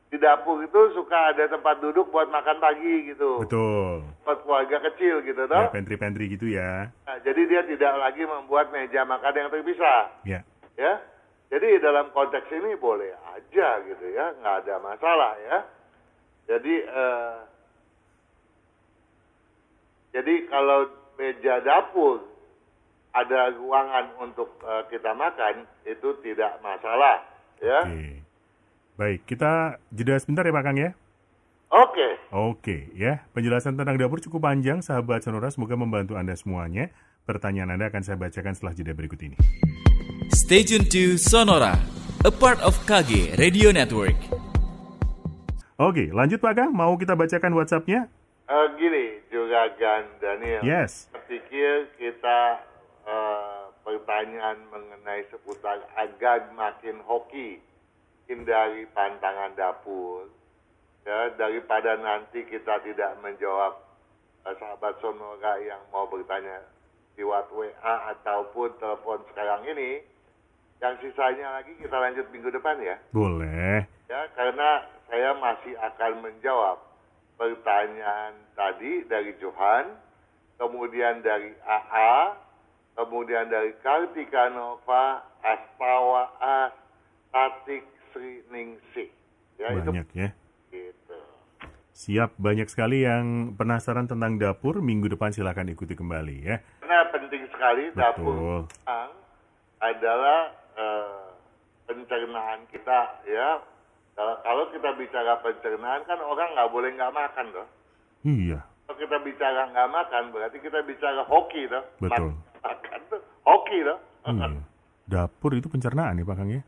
di 0.06 0.16
dapur 0.22 0.62
itu 0.62 0.80
suka 0.94 1.34
ada 1.34 1.50
tempat 1.50 1.82
duduk 1.82 2.06
buat 2.14 2.30
makan 2.30 2.62
pagi 2.62 3.10
gitu. 3.10 3.42
Betul. 3.42 4.06
Buat 4.22 4.38
keluarga 4.46 4.78
kecil 4.90 5.26
gitu 5.26 5.42
toh. 5.50 5.66
Ya, 5.66 5.74
pantry-pantry 5.74 6.26
gitu 6.30 6.46
ya. 6.46 6.94
Nah, 7.02 7.18
jadi 7.26 7.42
dia 7.50 7.62
tidak 7.66 7.92
lagi 7.98 8.22
membuat 8.22 8.70
meja 8.70 9.02
makan 9.02 9.34
yang 9.34 9.50
terpisah. 9.50 10.14
Ya. 10.22 10.46
Ya. 10.76 11.00
Jadi 11.46 11.78
dalam 11.78 12.10
konteks 12.10 12.50
ini 12.50 12.74
boleh 12.74 13.14
aja 13.32 13.68
gitu 13.86 14.06
ya, 14.10 14.34
nggak 14.42 14.56
ada 14.66 14.74
masalah 14.82 15.32
ya. 15.46 15.58
Jadi 16.46 16.74
uh, 16.90 17.38
jadi 20.10 20.34
kalau 20.50 20.90
meja 21.18 21.62
dapur 21.62 22.26
ada 23.14 23.54
ruangan 23.54 24.10
untuk 24.20 24.58
uh, 24.66 24.84
kita 24.90 25.14
makan 25.14 25.64
itu 25.86 26.08
tidak 26.20 26.58
masalah 26.60 27.22
ya. 27.62 27.80
Okay. 27.88 28.16
Baik, 28.96 29.28
kita 29.28 29.76
jeda 29.92 30.16
sebentar 30.16 30.42
ya 30.44 30.56
Pak 30.56 30.64
Kang 30.64 30.78
ya. 30.80 30.90
Oke. 31.68 32.08
Oke, 32.32 32.76
ya. 32.96 33.26
Penjelasan 33.36 33.76
tentang 33.76 34.00
dapur 34.00 34.24
cukup 34.24 34.48
panjang, 34.48 34.80
sahabat 34.80 35.20
Sonora. 35.20 35.52
Semoga 35.52 35.76
membantu 35.76 36.16
Anda 36.16 36.32
semuanya. 36.32 36.88
Pertanyaan 37.28 37.76
Anda 37.76 37.92
akan 37.92 38.02
saya 38.06 38.16
bacakan 38.16 38.56
setelah 38.56 38.72
jeda 38.72 38.96
berikut 38.96 39.20
ini. 39.20 39.36
Stay 40.34 40.62
tuned 40.66 40.90
to 40.90 41.14
Sonora, 41.18 41.78
a 42.26 42.30
part 42.30 42.58
of 42.58 42.74
KG 42.82 43.38
Radio 43.38 43.70
Network. 43.70 44.18
Oke, 45.78 46.10
lanjut 46.10 46.42
Pak 46.42 46.58
Kang. 46.58 46.74
Mau 46.74 46.98
kita 46.98 47.14
bacakan 47.14 47.54
WhatsApp-nya? 47.54 48.10
Uh, 48.50 48.66
gini, 48.74 49.22
Juragan 49.30 50.10
Daniel. 50.18 50.66
Yes. 50.66 51.06
Pikir 51.30 51.94
kita 51.94 52.58
uh, 53.06 53.70
pertanyaan 53.86 54.58
mengenai 54.72 55.30
seputar 55.30 55.86
agak 55.94 56.50
makin 56.58 56.98
hoki 57.06 57.62
hindari 58.26 58.90
pantangan 58.90 59.54
dapur 59.54 60.26
ya 61.06 61.30
daripada 61.38 61.94
nanti 62.02 62.42
kita 62.42 62.82
tidak 62.82 63.14
menjawab 63.22 63.78
uh, 64.42 64.54
sahabat 64.58 64.98
Sonora 64.98 65.62
yang 65.62 65.78
mau 65.94 66.10
bertanya 66.10 66.66
lewat 67.14 67.46
WA 67.54 67.94
ataupun 68.12 68.74
telepon 68.82 69.22
sekarang 69.30 69.62
ini 69.70 70.15
yang 70.82 70.94
sisanya 71.00 71.60
lagi 71.60 71.72
kita 71.80 71.96
lanjut 71.96 72.26
minggu 72.32 72.50
depan 72.52 72.76
ya 72.80 72.96
boleh 73.12 73.84
ya 74.06 74.20
karena 74.36 74.84
saya 75.08 75.30
masih 75.38 75.74
akan 75.78 76.12
menjawab 76.20 76.78
pertanyaan 77.36 78.32
tadi 78.52 79.04
dari 79.08 79.32
Johan 79.40 79.96
kemudian 80.60 81.20
dari 81.24 81.52
AA 81.64 82.46
kemudian 82.96 83.52
dari 83.52 83.76
Kartika 83.84 84.48
Nova 84.50 85.20
Astawa 85.44 86.32
As 86.40 86.72
Tatik 87.36 87.84
Sri 88.10 88.40
Ningsih. 88.48 89.12
Ya, 89.60 89.76
Banyak 89.76 90.08
itu, 90.08 90.24
ya. 90.24 90.28
Gitu. 90.72 91.18
Siap, 91.92 92.32
banyak 92.40 92.64
sekali 92.72 93.04
yang 93.04 93.52
penasaran 93.60 94.08
tentang 94.08 94.40
dapur. 94.40 94.80
Minggu 94.80 95.12
depan 95.12 95.36
silahkan 95.36 95.68
ikuti 95.68 95.92
kembali 95.92 96.36
ya. 96.40 96.56
Karena 96.80 97.04
penting 97.12 97.44
sekali 97.52 97.92
Betul. 97.92 98.00
dapur 98.00 98.72
adalah 99.76 100.56
uh, 100.76 101.32
pencernaan 101.88 102.68
kita 102.70 102.98
ya. 103.26 103.58
Kalau 104.16 104.64
kita 104.72 104.96
bicara 104.96 105.36
pencernaan 105.44 106.00
kan 106.08 106.16
orang 106.24 106.48
nggak 106.56 106.72
boleh 106.72 106.88
nggak 106.96 107.12
makan 107.12 107.46
loh. 107.52 107.68
Iya. 108.24 108.64
Kalau 108.88 108.96
kita 108.96 109.16
bicara 109.20 109.68
nggak 109.68 109.90
makan 109.92 110.22
berarti 110.32 110.56
kita 110.62 110.80
bicara 110.88 111.20
hoki 111.28 111.68
loh. 111.68 111.84
Betul. 112.00 112.32
Makan 112.64 113.00
tuh 113.12 113.20
hoki 113.44 113.78
loh. 113.84 113.98
Iya. 114.24 114.64
Dapur 115.06 115.52
itu 115.54 115.68
pencernaan 115.68 116.16
ya 116.16 116.24
Pak 116.24 116.36
Kang 116.36 116.48
ya? 116.48 116.62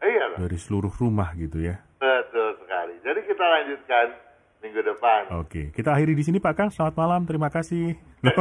Iya 0.00 0.24
loh. 0.32 0.38
Dari 0.48 0.56
seluruh 0.56 0.92
rumah 0.96 1.36
gitu 1.36 1.60
ya. 1.60 1.76
Betul 2.00 2.56
sekali. 2.64 2.96
Jadi 3.04 3.20
kita 3.28 3.44
lanjutkan 3.44 4.06
minggu 4.64 4.80
depan. 4.80 5.22
Oke, 5.44 5.62
kita 5.76 5.92
akhiri 5.92 6.16
di 6.16 6.24
sini 6.24 6.40
Pak 6.40 6.54
Kang. 6.56 6.70
Selamat 6.72 6.96
malam, 6.96 7.28
terima 7.28 7.52
kasih. 7.52 8.00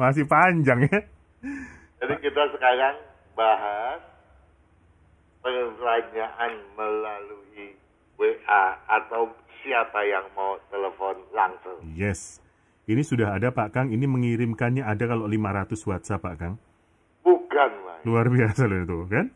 Masih 0.00 0.24
panjang 0.24 0.88
ya. 0.88 0.98
Jadi 2.00 2.14
kita 2.24 2.42
sekarang 2.56 2.96
bahas 3.36 4.00
pertanyaan 5.44 6.52
melalui 6.74 7.76
WA 8.16 8.64
atau 8.88 9.30
siapa 9.62 10.02
yang 10.08 10.26
mau 10.34 10.58
telepon 10.72 11.20
langsung. 11.30 11.78
Yes. 11.94 12.40
Ini 12.86 13.02
sudah 13.02 13.34
ada 13.34 13.50
Pak 13.50 13.74
Kang, 13.74 13.88
ini 13.90 14.06
mengirimkannya 14.06 14.86
ada 14.86 15.04
kalau 15.10 15.26
500 15.26 15.74
WhatsApp 15.90 16.22
Pak 16.22 16.36
Kang. 16.38 16.54
Bukan, 17.26 17.70
Mas. 17.82 18.00
Luar 18.06 18.30
biasa 18.30 18.70
loh 18.70 18.78
itu, 18.86 18.98
kan? 19.10 19.34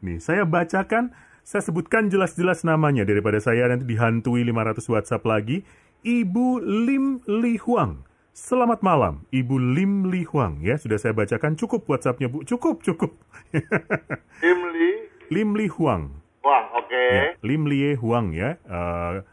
Nih, 0.00 0.16
saya 0.16 0.48
bacakan, 0.48 1.12
saya 1.44 1.60
sebutkan 1.60 2.08
jelas-jelas 2.08 2.64
namanya 2.64 3.04
daripada 3.04 3.36
saya 3.36 3.68
nanti 3.68 3.84
dihantui 3.84 4.48
500 4.48 4.80
WhatsApp 4.88 5.28
lagi. 5.28 5.60
Ibu 6.08 6.64
Lim 6.64 7.20
Li 7.28 7.60
Huang. 7.60 8.05
Selamat 8.36 8.84
malam, 8.84 9.24
Ibu 9.32 9.56
Lim 9.56 10.12
Li 10.12 10.20
Huang. 10.28 10.60
Ya, 10.60 10.76
sudah 10.76 11.00
saya 11.00 11.16
bacakan. 11.16 11.56
Cukup 11.56 11.88
WhatsAppnya, 11.88 12.28
Bu. 12.28 12.44
Cukup, 12.44 12.84
cukup. 12.84 13.16
Lim 14.44 14.60
Li? 14.76 15.08
Lim 15.32 15.56
Li 15.56 15.72
Huang. 15.72 16.12
Huang, 16.44 16.66
oke. 16.76 16.84
Okay. 16.84 17.08
Ya, 17.16 17.32
Lim 17.40 17.64
Li 17.64 17.96
Huang 17.96 18.36
ya. 18.36 18.60
Uh, 18.68 19.24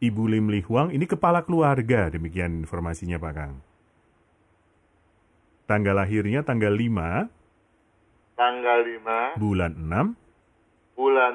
Ibu 0.00 0.24
Lim 0.24 0.48
Li 0.48 0.64
Huang, 0.64 0.88
ini 0.88 1.04
kepala 1.04 1.44
keluarga, 1.44 2.08
demikian 2.08 2.64
informasinya 2.64 3.20
Pak 3.20 3.32
Kang. 3.36 3.60
Tanggal 5.68 6.00
lahirnya 6.00 6.40
tanggal 6.40 6.72
5 6.72 7.28
tanggal 8.40 8.78
5 9.36 9.36
bulan 9.36 9.76
6 9.76 10.96
bulan 10.96 11.32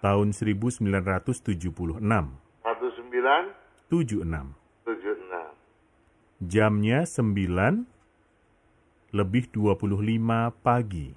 tahun 0.00 0.28
1976 0.32 1.68
19 1.68 2.00
76 3.92 4.24
76 4.88 5.27
jamnya 6.38 7.06
9 7.06 7.86
lebih 9.14 9.44
25 9.50 10.54
pagi. 10.62 11.14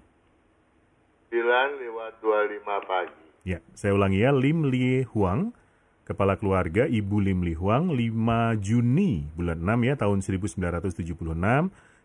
9 1.32 1.82
lewat 1.82 2.12
25 2.20 2.90
pagi. 2.90 3.24
Ya 3.42 3.64
saya 3.74 3.98
ulangi 3.98 4.22
ya 4.22 4.30
Lim 4.30 4.70
Lie 4.70 5.08
Huang 5.10 5.58
Kepala 6.02 6.36
keluarga 6.36 6.90
Ibu 6.90 7.24
Lim 7.24 7.46
Li 7.46 7.56
Huang 7.56 7.94
5 7.94 8.60
Juni 8.60 9.32
bulan 9.38 9.64
6 9.64 9.88
ya 9.88 9.96
tahun 9.96 10.20
1976 10.20 11.08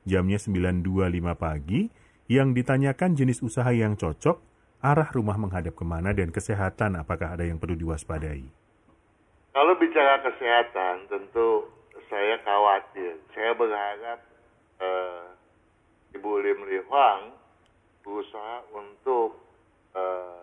jamnya 0.07 0.39
9.25 0.39 1.35
pagi, 1.35 1.91
yang 2.31 2.55
ditanyakan 2.55 3.19
jenis 3.19 3.43
usaha 3.43 3.67
yang 3.75 3.99
cocok, 3.99 4.39
arah 4.79 5.11
rumah 5.11 5.35
menghadap 5.35 5.75
ke 5.75 5.83
mana, 5.83 6.15
dan 6.15 6.31
kesehatan 6.31 6.95
apakah 7.03 7.35
ada 7.35 7.43
yang 7.43 7.59
perlu 7.59 7.75
diwaspadai. 7.75 8.47
Kalau 9.51 9.75
bicara 9.83 10.23
kesehatan, 10.23 11.11
tentu 11.11 11.67
saya 12.11 12.39
khawatir. 12.43 13.19
Saya 13.35 13.53
berharap 13.55 14.21
eh, 14.81 15.25
Ibu 16.17 16.33
Lim 16.43 16.61
Li 16.71 16.81
Huang 16.87 17.35
berusaha 18.07 18.63
untuk 18.73 19.41
eh, 19.95 20.43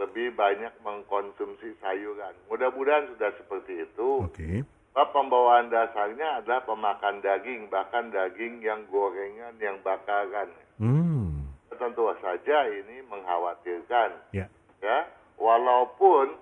lebih 0.00 0.34
banyak 0.34 0.74
mengkonsumsi 0.82 1.78
sayuran. 1.78 2.34
Mudah-mudahan 2.50 3.14
sudah 3.14 3.30
seperti 3.38 3.86
itu. 3.86 4.26
Oke. 4.26 4.66
Sebab 4.94 5.10
pembawaan 5.10 5.74
dasarnya 5.74 6.38
adalah 6.38 6.62
pemakan 6.62 7.18
daging, 7.18 7.66
bahkan 7.66 8.14
daging 8.14 8.62
yang 8.62 8.86
gorengan, 8.86 9.58
yang 9.58 9.82
bakaran. 9.82 10.46
Hmm. 10.78 11.50
Tentu 11.74 12.06
saja 12.22 12.70
ini 12.70 13.02
mengkhawatirkan. 13.10 14.30
Ya. 14.30 14.46
Ya, 14.78 15.10
walaupun 15.34 16.38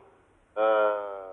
eh, 0.56 1.32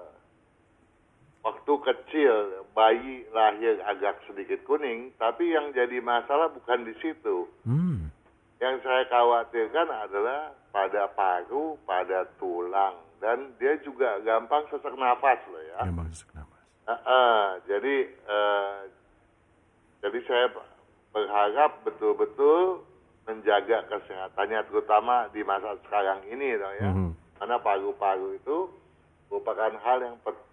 waktu 1.43 1.73
kecil 1.83 2.63
bayi 2.79 3.27
lahir 3.35 3.75
agak 3.83 4.23
sedikit 4.23 4.63
kuning, 4.63 5.11
tapi 5.19 5.51
yang 5.51 5.75
jadi 5.75 5.99
masalah 5.99 6.47
bukan 6.47 6.87
di 6.87 6.95
situ. 7.03 7.43
Hmm. 7.67 8.07
Yang 8.63 8.87
saya 8.87 9.03
khawatirkan 9.11 9.87
adalah 9.91 10.55
pada 10.71 11.11
paru, 11.11 11.75
pada 11.83 12.23
tulang, 12.39 12.95
dan 13.19 13.51
dia 13.59 13.75
juga 13.83 14.23
gampang 14.23 14.63
sesak 14.71 14.95
nafas 14.95 15.43
loh 15.51 15.59
ya. 15.59 15.91
Gampang 15.91 16.07
sesak 16.15 16.31
nafas. 16.31 16.63
Ah, 16.87 16.95
ah, 17.03 17.43
jadi 17.67 17.95
eh, 18.07 18.77
jadi 19.99 20.19
saya 20.23 20.47
berharap 21.11 21.83
betul-betul 21.83 22.87
menjaga 23.27 23.83
kesehatannya, 23.91 24.71
terutama 24.71 25.27
di 25.35 25.43
masa 25.43 25.75
sekarang 25.83 26.23
ini, 26.31 26.55
loh 26.55 26.73
ya. 26.79 26.89
Mhm. 26.95 27.11
Karena 27.43 27.59
paru-paru 27.59 28.39
itu 28.39 28.71
merupakan 29.27 29.75
hal 29.83 29.99
yang 29.99 30.15
pe- 30.23 30.47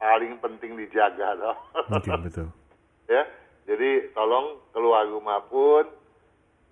paling 0.00 0.40
penting 0.40 0.80
dijaga, 0.80 1.36
loh. 1.36 1.56
Betul. 1.92 2.48
ya, 3.12 3.22
jadi 3.68 4.10
tolong 4.16 4.56
keluar 4.72 5.04
rumah 5.04 5.44
pun 5.52 5.84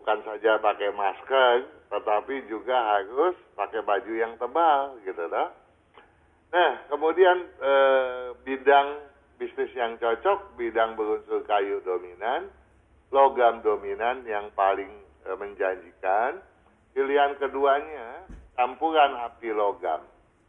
bukan 0.00 0.18
saja 0.24 0.56
pakai 0.56 0.88
masker, 0.96 1.68
tetapi 1.92 2.48
juga 2.48 2.96
harus 2.96 3.36
pakai 3.52 3.84
baju 3.84 4.12
yang 4.16 4.32
tebal, 4.40 4.96
gitu 5.04 5.28
loh. 5.28 5.52
Nah, 6.48 6.80
kemudian 6.88 7.44
eh, 7.60 8.32
bidang 8.48 9.04
bisnis 9.36 9.68
yang 9.76 10.00
cocok, 10.00 10.56
bidang 10.56 10.96
berunsur 10.96 11.44
kayu 11.44 11.84
dominan, 11.84 12.48
logam 13.12 13.60
dominan 13.60 14.24
yang 14.24 14.48
paling 14.56 14.88
eh, 15.28 15.36
menjanjikan. 15.36 16.40
Pilihan 16.96 17.36
keduanya 17.36 18.24
campuran 18.56 19.12
api 19.28 19.52
logam, 19.52 20.00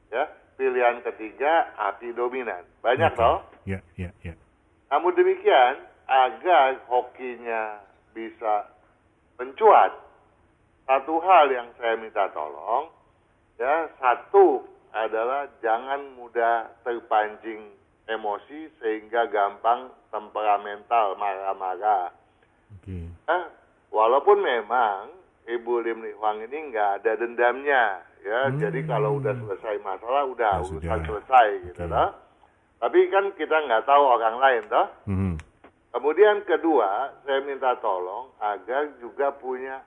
ya. 0.07 0.23
Pilihan 0.59 0.99
ketiga 1.07 1.71
api 1.79 2.11
dominan. 2.11 2.67
Banyak 2.83 3.15
Oke. 3.15 3.19
toh. 3.23 3.39
Ya, 3.63 3.79
ya, 3.95 4.11
ya. 4.19 4.35
Namun 4.91 5.15
demikian, 5.15 5.79
agar 6.03 6.83
hokinya 6.91 7.79
bisa 8.11 8.67
mencuat, 9.39 9.95
satu 10.83 11.21
hal 11.23 11.47
yang 11.53 11.71
saya 11.79 11.95
minta 11.95 12.27
tolong, 12.35 12.91
ya 13.55 13.87
satu 14.03 14.67
adalah 14.91 15.47
jangan 15.63 16.17
mudah 16.17 16.75
terpancing 16.81 17.71
emosi 18.09 18.73
sehingga 18.81 19.29
gampang 19.29 19.93
temperamental 20.09 21.13
marah-marah. 21.15 22.09
Oke. 22.73 23.05
Nah, 23.29 23.53
walaupun 23.93 24.41
memang 24.41 25.13
Ibu 25.45 25.73
Lim 25.85 26.01
Li 26.01 26.13
Huang 26.17 26.41
ini 26.41 26.73
nggak 26.73 27.05
ada 27.05 27.21
dendamnya, 27.21 28.01
ya. 28.21 28.39
Hmm. 28.47 28.60
Jadi 28.60 28.79
kalau 28.84 29.17
udah 29.17 29.34
selesai 29.34 29.75
masalah, 29.79 30.23
udah 30.27 30.53
Ya, 30.58 30.63
urusan 30.63 30.82
sudah. 30.82 31.05
selesai 31.05 31.47
gitu, 31.65 31.84
loh. 31.86 32.10
Tapi 32.79 32.99
kan 33.12 33.25
kita 33.36 33.58
nggak 33.60 33.84
tahu 33.84 34.03
orang 34.05 34.36
lain, 34.39 34.63
toh. 34.67 34.88
Mhm. 35.05 35.34
Kemudian 35.89 36.45
kedua, 36.45 36.89
saya 37.25 37.41
minta 37.41 37.73
tolong 37.77 38.29
agar 38.38 38.93
juga 39.01 39.34
punya 39.34 39.82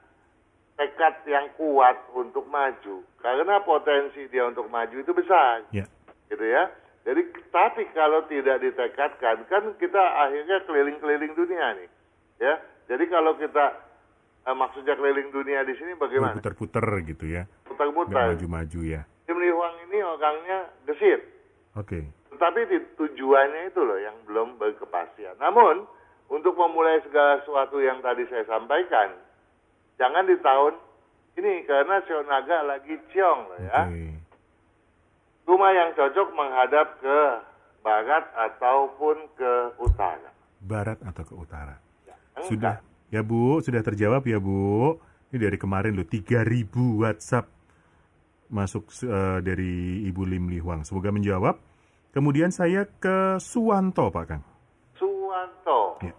tekad 0.74 1.22
yang 1.24 1.46
kuat 1.54 1.94
untuk 2.12 2.44
maju. 2.48 3.06
Karena 3.16 3.62
potensi 3.62 4.26
dia 4.26 4.44
untuk 4.44 4.66
maju 4.66 4.92
itu 4.92 5.12
besar, 5.14 5.62
Ya. 5.70 5.86
gitu 6.26 6.42
ya. 6.42 6.68
Jadi, 7.02 7.22
tapi 7.50 7.86
kalau 7.90 8.26
tidak 8.26 8.60
ditekadkan, 8.60 9.46
kan 9.46 9.74
kita 9.74 10.02
akhirnya 10.18 10.62
keliling-keliling 10.62 11.32
dunia 11.34 11.66
nih, 11.74 11.88
ya. 12.38 12.54
Jadi 12.86 13.04
kalau 13.06 13.34
kita 13.34 13.90
eh, 14.42 14.56
maksudnya 14.58 14.98
keliling 14.98 15.30
dunia 15.30 15.62
di 15.62 15.70
sini 15.78 15.94
bagaimana? 15.94 16.34
Berputar-putar 16.34 16.82
gitu 17.06 17.30
ya. 17.30 17.46
Putar-putar. 17.72 18.32
maju-maju 18.32 18.80
ya. 18.82 19.02
Tim 19.24 19.36
Li 19.36 19.48
Huang 19.48 19.76
ini 19.86 19.98
orangnya 19.98 20.58
gesit. 20.84 21.20
Oke. 21.74 22.04
Tetapi 22.28 22.60
di- 22.66 22.88
tujuannya 22.96 23.68
itu 23.68 23.80
loh 23.80 23.96
yang 23.96 24.16
belum 24.24 24.56
berkepastian. 24.56 25.36
Namun, 25.36 25.86
untuk 26.28 26.52
memulai 26.54 27.00
segala 27.02 27.40
sesuatu 27.40 27.78
yang 27.78 28.00
tadi 28.00 28.24
saya 28.26 28.44
sampaikan, 28.44 29.14
jangan 29.96 30.24
di 30.24 30.36
tahun 30.38 30.74
ini 31.34 31.64
karena 31.64 32.00
Sio 32.02 32.20
Naga 32.24 32.60
lagi 32.62 32.96
ciong 33.08 33.40
loh 33.46 33.58
ya. 33.58 33.80
Oke. 33.86 34.04
Rumah 35.42 35.70
yang 35.70 35.90
cocok 35.92 36.28
menghadap 36.32 36.86
ke 36.98 37.18
barat 37.82 38.24
ataupun 38.32 39.16
ke 39.34 39.52
utara. 39.78 40.30
Barat 40.62 40.98
atau 41.02 41.24
ke 41.24 41.34
utara? 41.34 41.76
Enggak. 42.06 42.46
Sudah. 42.46 42.74
Ya 43.12 43.20
Bu, 43.20 43.60
sudah 43.60 43.82
terjawab 43.82 44.24
ya 44.24 44.40
Bu. 44.40 44.96
Ini 45.28 45.36
dari 45.42 45.56
kemarin 45.56 45.92
loh, 45.92 46.04
3000 46.04 46.72
WhatsApp 46.96 47.48
masuk 48.52 48.92
eh, 49.02 49.40
dari 49.40 50.04
Ibu 50.12 50.22
Lim 50.28 50.52
Li 50.52 50.60
Huang. 50.60 50.84
Semoga 50.84 51.08
menjawab. 51.08 51.56
Kemudian 52.12 52.52
saya 52.52 52.84
ke 52.84 53.40
Suwanto 53.40 54.12
Pak 54.12 54.24
Kang. 54.28 54.44
Suwanto. 55.00 55.96
Ya. 56.04 56.12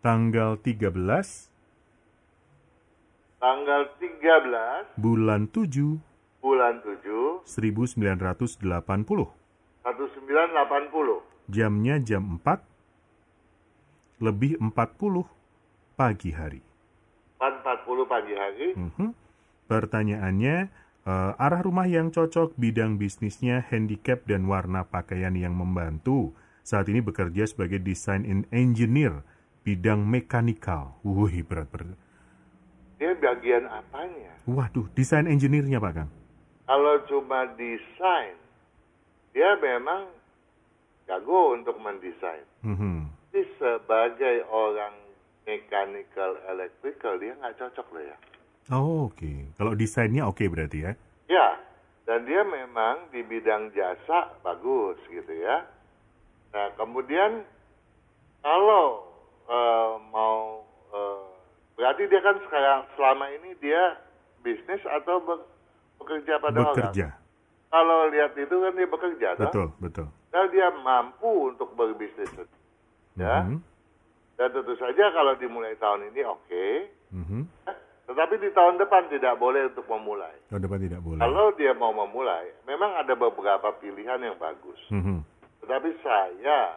Tanggal 0.00 0.56
13 0.58 0.96
Tanggal 3.36 3.82
13 4.00 4.96
bulan 4.96 5.46
7 5.52 6.00
bulan 6.40 6.80
7 6.80 7.44
1980. 7.44 8.64
1980. 9.84 11.52
Jamnya 11.52 12.00
jam 12.00 12.40
4 12.40 12.64
lebih 14.22 14.56
40 14.62 15.26
pagi 15.98 16.30
hari. 16.30 16.62
4.40 17.42 18.06
pagi 18.06 18.34
hari. 18.38 18.68
Mhm. 18.78 19.21
Pertanyaannya, 19.72 20.56
eh, 21.08 21.32
arah 21.40 21.64
rumah 21.64 21.88
yang 21.88 22.12
cocok, 22.12 22.60
bidang 22.60 23.00
bisnisnya, 23.00 23.64
handicap, 23.72 24.28
dan 24.28 24.44
warna 24.44 24.84
pakaian 24.84 25.32
yang 25.32 25.56
membantu. 25.56 26.36
Saat 26.60 26.92
ini 26.92 27.00
bekerja 27.00 27.48
sebagai 27.48 27.80
design 27.80 28.28
in 28.28 28.44
engineer, 28.52 29.24
bidang 29.64 30.04
mekanikal. 30.04 31.00
Wih, 31.00 31.40
berat 31.40 31.72
berat. 31.72 31.96
Dia 33.00 33.16
bagian 33.16 33.64
apanya? 33.64 34.36
Waduh, 34.44 34.92
desain 34.92 35.24
engineer-nya 35.24 35.80
Pak 35.80 35.92
Kang. 35.96 36.10
Kalau 36.68 37.02
cuma 37.08 37.48
desain, 37.56 38.36
dia 39.32 39.56
memang 39.56 40.06
jago 41.08 41.56
untuk 41.56 41.80
mendesain. 41.80 42.44
Mhm. 42.60 43.08
Tapi 43.32 43.42
sebagai 43.56 44.44
orang 44.52 44.94
mechanical 45.48 46.36
electrical, 46.52 47.16
dia 47.16 47.32
nggak 47.40 47.56
cocok 47.56 47.88
loh 47.96 48.04
ya. 48.04 48.16
Oh, 48.70 49.10
oke. 49.10 49.32
Kalau 49.58 49.72
desainnya 49.74 50.22
oke 50.22 50.46
berarti 50.46 50.86
ya? 50.86 50.92
Ya, 51.26 51.58
dan 52.06 52.22
dia 52.28 52.46
memang 52.46 53.10
di 53.10 53.26
bidang 53.26 53.74
jasa 53.74 54.30
bagus 54.46 55.00
gitu 55.10 55.32
ya. 55.34 55.66
Nah, 56.52 56.70
kemudian 56.78 57.42
kalau 58.38 59.02
eh, 59.48 59.92
mau 60.14 60.62
eh, 60.94 61.24
berarti 61.74 62.06
dia 62.06 62.20
kan 62.22 62.36
sekarang 62.46 62.86
selama 62.94 63.26
ini 63.34 63.56
dia 63.58 63.98
bisnis 64.46 64.82
atau 64.86 65.18
be- 65.18 65.46
bekerja 65.98 66.38
pada 66.38 66.58
orang. 66.62 66.76
Bekerja. 66.92 67.08
Kalau 67.72 67.98
lihat 68.12 68.36
itu 68.36 68.52
kan 68.52 68.72
dia 68.76 68.84
bekerja, 68.86 69.28
toh? 69.32 69.48
Betul, 69.48 69.66
betul. 69.80 70.06
Dan 70.28 70.44
dia 70.52 70.68
mampu 70.84 71.48
untuk 71.48 71.72
berbisnis, 71.72 72.28
ya. 73.16 73.48
Mhm. 73.48 73.58
Dan 74.36 74.48
tentu 74.52 74.74
saja 74.76 75.08
kalau 75.08 75.32
dimulai 75.36 75.72
tahun 75.76 76.12
ini 76.12 76.20
oke, 76.24 76.64
Mhm. 77.12 77.40
Tetapi 78.12 78.34
di 78.38 78.50
tahun 78.52 78.76
depan 78.76 79.08
tidak 79.08 79.34
boleh 79.36 79.68
untuk 79.68 79.88
memulai. 79.88 80.32
Tahun 80.46 80.60
depan 80.60 80.78
tidak 80.78 81.00
boleh. 81.00 81.18
Kalau 81.18 81.46
dia 81.56 81.72
mau 81.72 81.90
memulai, 81.90 82.52
memang 82.62 82.92
ada 82.94 83.12
beberapa 83.12 83.72
pilihan 83.76 84.20
yang 84.20 84.36
bagus. 84.36 84.78
Mhm. 84.88 85.24
Tetapi 85.64 85.90
saya 86.00 86.76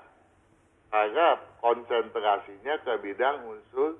harap 0.89 1.39
konsentrasinya 1.59 2.79
ke 2.81 2.93
bidang 3.01 3.43
unsur 3.45 3.99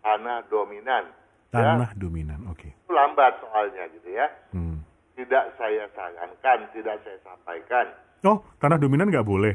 tanah 0.00 0.46
dominan. 0.48 1.12
Tanah 1.52 1.92
dominan, 1.94 2.48
oke. 2.48 2.64
Itu 2.64 2.90
lambat 2.90 3.36
soalnya 3.44 3.84
gitu 3.92 4.08
ya. 4.08 4.24
Hmm. 4.56 4.80
Tidak 5.12 5.44
saya 5.60 5.84
sarankan, 5.92 6.64
tidak 6.72 6.96
saya 7.04 7.20
sampaikan. 7.20 7.92
Oh, 8.24 8.40
tanah 8.56 8.80
dominan 8.80 9.12
nggak 9.12 9.28
boleh. 9.28 9.52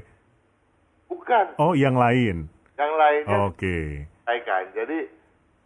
Bukan 1.10 1.58
Oh, 1.58 1.74
yang 1.74 1.98
lain. 1.98 2.46
yang 2.78 2.94
lainnya 2.94 3.38
Oke. 3.50 4.06
sampaikan. 4.22 4.70
Jadi 4.78 5.10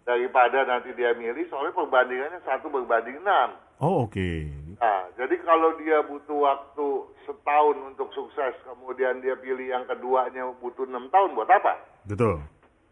daripada 0.06 0.66
nanti 0.66 0.92
dia 0.98 1.14
milih, 1.14 1.46
soalnya 1.50 1.74
perbandingannya 1.78 2.42
satu 2.42 2.68
berbanding 2.74 3.22
enam. 3.22 3.58
Oh 3.82 4.06
oke. 4.06 4.30
Nah, 4.78 5.10
jadi 5.18 5.36
kalau 5.42 5.78
dia 5.82 6.02
butuh 6.06 6.38
waktu 6.42 6.88
setahun 7.26 7.78
untuk 7.82 8.10
sukses, 8.14 8.54
kemudian 8.66 9.22
dia 9.22 9.38
pilih 9.38 9.66
yang 9.66 9.86
keduanya 9.86 10.50
butuh 10.62 10.86
enam 10.86 11.10
tahun, 11.10 11.34
buat 11.34 11.50
apa? 11.50 11.82
Betul. 12.06 12.42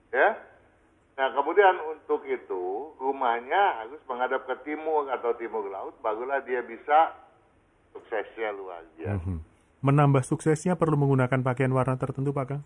Ya. 0.10 0.38
Nah, 1.20 1.30
kemudian 1.36 1.76
untuk 1.84 2.24
itu 2.26 2.96
rumahnya 2.96 3.84
harus 3.84 4.00
menghadap 4.08 4.48
ke 4.48 4.56
timur 4.64 5.10
atau 5.12 5.36
timur 5.36 5.68
laut, 5.68 5.94
barulah 6.00 6.40
dia 6.42 6.64
bisa 6.64 7.12
suksesnya 7.92 8.56
luar 8.56 8.82
biasa. 8.96 9.28
Mhm. 9.28 9.38
Menambah 9.84 10.24
suksesnya 10.24 10.80
perlu 10.80 10.96
menggunakan 10.96 11.40
pakaian 11.44 11.72
warna 11.76 12.00
tertentu 12.00 12.32
Pak 12.32 12.46
Kang? 12.50 12.64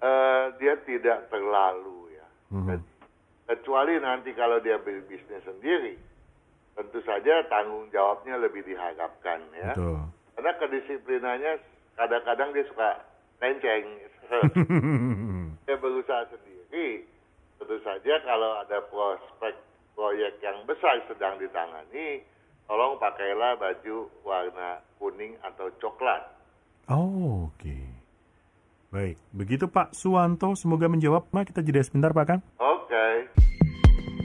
Eh, 0.00 0.44
dia 0.62 0.80
tidak 0.80 1.28
terlalu 1.28 1.99
Mhm. 2.50 2.82
Kecuali 3.50 3.98
nanti 3.98 4.30
kalau 4.34 4.62
dia 4.62 4.78
berbisnis 4.78 5.42
sendiri, 5.42 5.98
tentu 6.78 7.02
saja 7.02 7.42
tanggung 7.50 7.90
jawabnya 7.90 8.38
lebih 8.38 8.62
diharapkan 8.62 9.42
ya. 9.58 9.74
Betul. 9.74 9.98
Karena 10.38 10.52
kedisiplinannya 10.58 11.52
kadang-kadang 11.98 12.54
dia 12.54 12.64
suka 12.70 12.90
lenceng. 13.42 13.84
dia 15.66 15.76
berusaha 15.78 16.30
sendiri. 16.30 17.06
Tentu 17.58 17.76
saja 17.82 18.14
kalau 18.22 18.62
ada 18.62 18.78
prospek 18.86 19.54
proyek 19.98 20.38
yang 20.40 20.62
besar 20.64 21.02
sedang 21.10 21.36
ditangani, 21.42 22.22
tolong 22.70 22.96
pakailah 23.02 23.58
baju 23.58 24.06
warna 24.22 24.78
kuning 24.96 25.34
atau 25.42 25.68
coklat. 25.82 26.22
Oh, 26.86 27.50
oke. 27.50 27.79
Baik, 28.90 29.22
begitu 29.30 29.70
Pak 29.70 29.94
Suwanto, 29.94 30.58
semoga 30.58 30.90
menjawab. 30.90 31.30
Nah, 31.30 31.46
kita 31.46 31.62
jeda 31.62 31.78
sebentar 31.78 32.10
Pak 32.10 32.26
Kang. 32.26 32.42
Oke. 32.58 33.30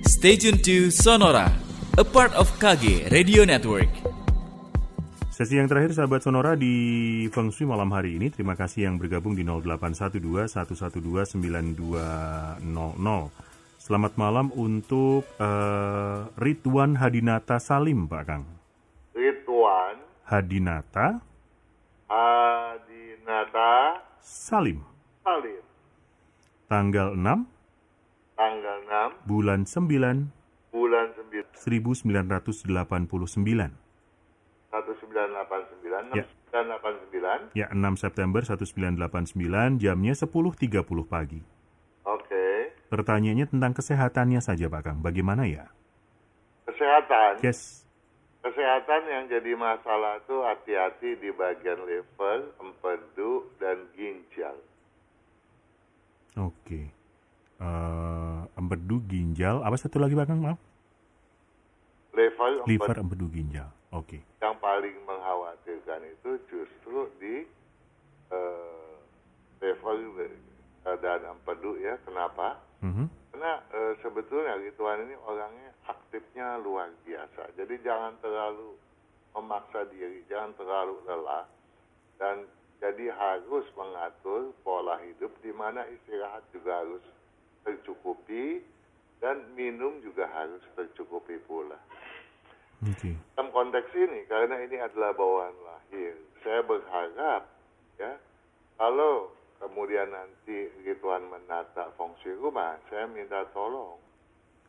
Stay 0.09 0.41
tuned 0.41 0.65
to 0.65 0.89
Sonora, 0.89 1.53
a 2.01 2.05
part 2.05 2.33
of 2.33 2.49
KG 2.57 3.13
Radio 3.13 3.45
Network. 3.45 3.93
Sesi 5.29 5.61
yang 5.61 5.69
terakhir 5.69 5.93
sahabat 5.93 6.25
Sonora 6.25 6.57
di 6.57 6.73
Feng 7.29 7.53
Shui 7.53 7.69
malam 7.69 7.93
hari 7.93 8.17
ini. 8.17 8.33
Terima 8.33 8.57
kasih 8.57 8.89
yang 8.89 8.97
bergabung 8.97 9.37
di 9.37 9.45
0812 9.45 10.57
112 10.57 11.37
9200. 11.37 12.65
Selamat 13.77 14.17
malam 14.17 14.49
untuk 14.49 15.29
eh, 15.37 16.19
Ridwan 16.41 16.97
Hadinata 16.97 17.61
Salim, 17.61 18.09
Pak 18.09 18.23
Kang. 18.25 18.49
Ridwan 19.13 20.01
Hadinata 20.25 21.21
Adinata 22.09 24.04
Salim. 24.21 24.83
Salim. 25.23 25.63
Tanggal 26.67 27.13
6 27.13 27.45
Tanggal 28.35 28.77
6 29.19 29.29
bulan 29.29 29.63
9 29.63 30.31
bulan 30.75 31.07
9 31.15 32.03
1989. 32.03 33.71
1989 34.75 36.11
Ya. 36.15 36.25
1989 36.51 37.55
Ya, 37.55 37.67
6 37.71 37.95
September 37.95 38.41
1989, 38.43 39.79
jamnya 39.79 40.13
10.30 40.15 41.07
pagi. 41.07 41.39
Oke. 42.03 42.75
Pertanyaannya 42.91 43.47
tentang 43.49 43.71
kesehatannya 43.71 44.39
saja, 44.43 44.67
Pak 44.67 44.81
Kang. 44.83 44.99
Bagaimana 44.99 45.47
ya? 45.47 45.71
Kesehatan. 46.67 47.39
Yes. 47.41 47.84
Kesehatan 48.45 49.09
yang 49.09 49.25
jadi 49.25 49.57
masalah 49.57 50.21
itu 50.21 50.37
hati-hati 50.45 51.17
di 51.17 51.33
bagian 51.33 51.81
lever, 51.81 52.53
empedu, 52.61 53.49
dan 53.57 53.89
ginjal. 53.97 54.53
Oke. 56.37 56.93
Eh, 57.57 58.39
empedu, 58.53 59.01
ginjal. 59.09 59.65
Apa 59.65 59.81
satu 59.81 59.97
lagi, 59.97 60.13
Pak 60.13 60.29
Kang? 60.29 60.45
Maaf. 60.45 60.61
Empedu. 62.13 62.69
Liver, 62.69 62.95
empedu, 63.01 63.25
ginjal. 63.33 63.73
Oke. 63.89 64.21
Yang 64.37 64.55
paling 64.61 64.93
mengkhawatirkan 65.09 66.05
itu 66.05 66.37
justru 66.45 67.09
di 67.17 67.49
eh, 68.29 68.93
lever 69.57 69.97
eh, 70.85 70.97
dan 71.01 71.33
empedu 71.33 71.81
ya. 71.81 71.97
Kenapa? 72.05 72.61
Mhm. 72.81 73.05
Karena 73.31 73.53
eh, 73.75 73.93
sebetulnya 73.99 74.55
Ridwan 74.59 75.05
ini 75.07 75.15
orangnya 75.27 75.71
aktifnya 75.85 76.59
luar 76.63 76.91
biasa. 77.03 77.55
Jadi 77.59 77.75
jangan 77.83 78.15
terlalu 78.23 78.75
memaksa 79.35 79.83
diri, 79.91 80.23
jangan 80.31 80.55
terlalu 80.55 80.95
lelah. 81.05 81.45
Dan 82.15 82.47
jadi 82.79 83.11
harus 83.11 83.67
mengatur 83.75 84.55
pola 84.63 84.99
hidup 85.03 85.31
di 85.43 85.51
mana 85.51 85.83
istirahat 85.91 86.43
juga 86.55 86.79
harus 86.83 87.03
tercukupi 87.67 88.63
dan 89.19 89.41
minum 89.55 89.99
juga 90.03 90.27
harus 90.31 90.63
tercukupi 90.75 91.39
pula. 91.43 91.79
Oke. 92.83 93.15
Dalam 93.35 93.49
konteks 93.55 93.89
ini, 93.95 94.27
karena 94.27 94.59
ini 94.61 94.77
adalah 94.79 95.15
bawaan 95.15 95.55
lahir, 95.63 96.13
saya 96.43 96.61
berharap 96.61 97.47
ya 97.97 98.19
kalau 98.75 99.34
kemudian 99.59 100.11
nanti 100.11 100.69
Ridwan 100.83 101.27
menata 101.31 101.91
feng 101.95 102.13
shui 102.21 102.35
rumah, 102.37 102.79
saya 102.91 103.07
minta 103.07 103.47
tolong 103.55 103.97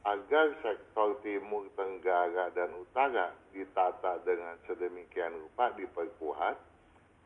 agar 0.06 0.54
sektor 0.62 1.18
timur, 1.26 1.66
tenggara, 1.74 2.54
dan 2.54 2.70
utara 2.78 3.34
ditata 3.50 4.22
dengan 4.22 4.54
sedemikian 4.70 5.34
rupa 5.34 5.74
diperkuat. 5.74 6.56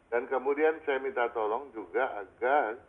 Dan 0.08 0.24
kemudian 0.32 0.80
saya 0.88 0.96
minta 0.98 1.28
tolong 1.36 1.68
juga 1.76 2.24
agar 2.24 2.80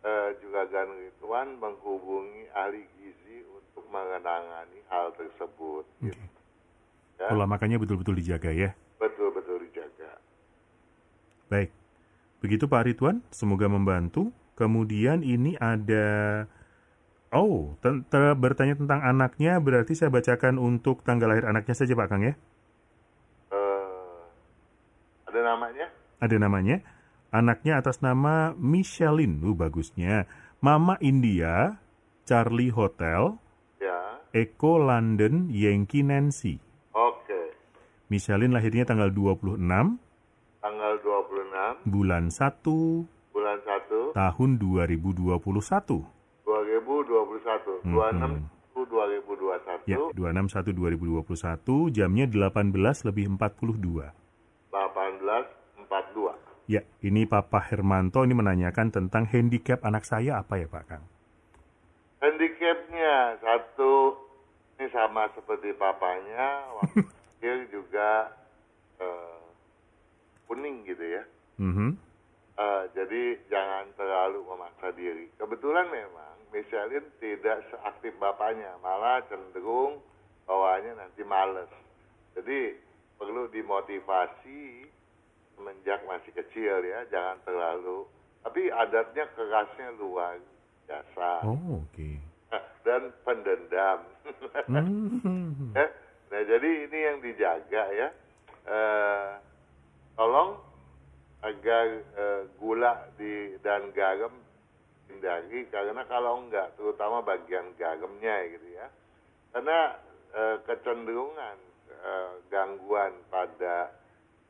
eh, 0.00 0.30
Juragan 0.40 0.96
Ridwan 0.96 1.60
menghubungi 1.60 2.48
ahli 2.56 2.88
gizi 2.96 3.44
untuk 3.52 3.84
mengenangani 3.92 4.80
hal 4.88 5.12
tersebut. 5.14 5.84
Oke. 5.84 6.16
Ya. 7.20 7.30
Pola 7.30 7.46
makannya 7.46 7.78
betul-betul 7.78 8.18
dijaga 8.18 8.50
ya. 8.50 8.74
Betul-betul 8.98 9.62
dijaga. 9.70 10.18
Baik. 11.46 11.70
Begitu 12.44 12.68
Pak 12.68 12.84
Ridwan, 12.84 13.24
semoga 13.32 13.72
membantu. 13.72 14.28
Kemudian 14.52 15.24
ini 15.24 15.56
ada 15.56 16.44
Oh, 17.34 17.74
ten- 17.82 18.06
te- 18.06 18.36
bertanya 18.38 18.78
tentang 18.78 19.02
anaknya, 19.02 19.58
berarti 19.58 19.98
saya 19.98 20.06
bacakan 20.06 20.54
untuk 20.54 21.02
tanggal 21.02 21.26
lahir 21.26 21.42
anaknya 21.42 21.74
saja 21.74 21.96
Pak 21.96 22.06
Kang 22.06 22.22
ya. 22.22 22.38
eh 23.50 24.20
ada 25.26 25.40
namanya? 25.42 25.86
Ada 26.22 26.36
namanya. 26.38 26.76
Anaknya 27.34 27.82
atas 27.82 27.98
nama 27.98 28.54
Michelin. 28.54 29.42
Uh, 29.42 29.50
bagusnya. 29.50 30.30
Mama 30.62 30.94
India, 31.02 31.82
Charlie 32.22 32.70
Hotel, 32.70 33.34
Ya. 33.82 34.22
Echo 34.30 34.78
London, 34.78 35.50
Yankee 35.50 36.06
Nancy. 36.06 36.62
Oke. 36.94 37.50
Michelin 38.06 38.54
lahirnya 38.54 38.86
tanggal 38.86 39.10
26 39.10 39.58
Tanggal 40.62 40.93
26 41.54 41.86
bulan 41.86 42.24
1 42.34 43.06
bulan 43.30 43.58
1 43.62 44.10
tahun 44.18 44.50
2021. 44.58 46.02
2021. 46.42 47.80
Mhm. 47.86 47.94
26 47.94 48.54
2021 48.84 49.86
Ya, 49.86 49.98
261 50.12 50.74
2021 50.74 51.90
jamnya 51.94 52.26
18 52.26 53.06
lebih 53.06 53.30
42. 53.30 54.10
1842. 54.74 56.34
Ya, 56.64 56.80
ini 57.04 57.28
Papa 57.28 57.60
Hermanto 57.60 58.24
ini 58.24 58.32
menanyakan 58.32 58.88
tentang 58.88 59.28
handicap 59.28 59.84
anak 59.84 60.08
saya 60.08 60.40
apa 60.40 60.56
ya 60.56 60.66
Pak 60.66 60.84
Kang? 60.88 61.04
Handicapnya 62.24 63.36
satu 63.44 64.16
ini 64.80 64.88
sama 64.88 65.28
seperti 65.36 65.76
papanya 65.76 66.64
waktu 66.80 67.04
kecil 67.36 67.58
juga 67.68 68.32
eh, 68.98 69.44
kuning 70.48 70.88
gitu 70.88 71.04
ya. 71.04 71.22
Mhm. 71.56 71.90
Eh, 72.54 72.82
jadi 72.94 73.22
jangan 73.50 73.90
terlalu 73.94 74.46
memaksa 74.46 74.94
diri. 74.94 75.26
Kebetulan 75.34 75.90
memang 75.90 76.38
Michelin 76.54 77.02
tidak 77.18 77.66
seaktif 77.66 78.14
bapaknya, 78.16 78.78
malah 78.78 79.26
cenderung 79.26 79.98
bawaannya 80.46 80.94
nanti 80.94 81.26
males. 81.26 81.66
Jadi 82.38 82.78
perlu 83.18 83.50
dimotivasi 83.50 84.86
semenjak 85.54 86.02
masih 86.06 86.30
kecil 86.30 86.78
ya, 86.82 87.02
jangan 87.10 87.42
terlalu. 87.42 88.06
Tapi 88.46 88.70
adatnya 88.70 89.26
kerasnya 89.34 89.98
luar 89.98 90.38
biasa 90.86 91.42
Oh, 91.42 91.82
oke. 91.82 92.10
dan 92.84 93.10
pendendam. 93.26 93.98
Hmm. 94.70 95.74
Ya, 95.74 95.90
Nah, 96.30 96.42
jadi 96.44 96.70
ini 96.86 96.98
yang 96.98 97.18
dijaga 97.18 97.84
ya. 97.90 98.08
Eh, 98.64 99.30
tolong 100.14 100.58
agar 101.44 101.86
eh, 102.16 102.48
gula 102.56 103.04
di 103.20 103.60
dan 103.60 103.92
garam 103.92 104.32
hindari 105.12 105.68
karena 105.68 106.00
kalau 106.08 106.40
enggak, 106.40 106.72
terutama 106.80 107.20
bagian 107.20 107.76
garamnya 107.76 108.48
gitu 108.56 108.72
ya. 108.72 108.88
Karena 109.52 110.00
eh, 110.32 110.56
kecenderungan 110.64 111.60
eh, 111.92 112.40
gangguan 112.48 113.12
pada 113.28 113.92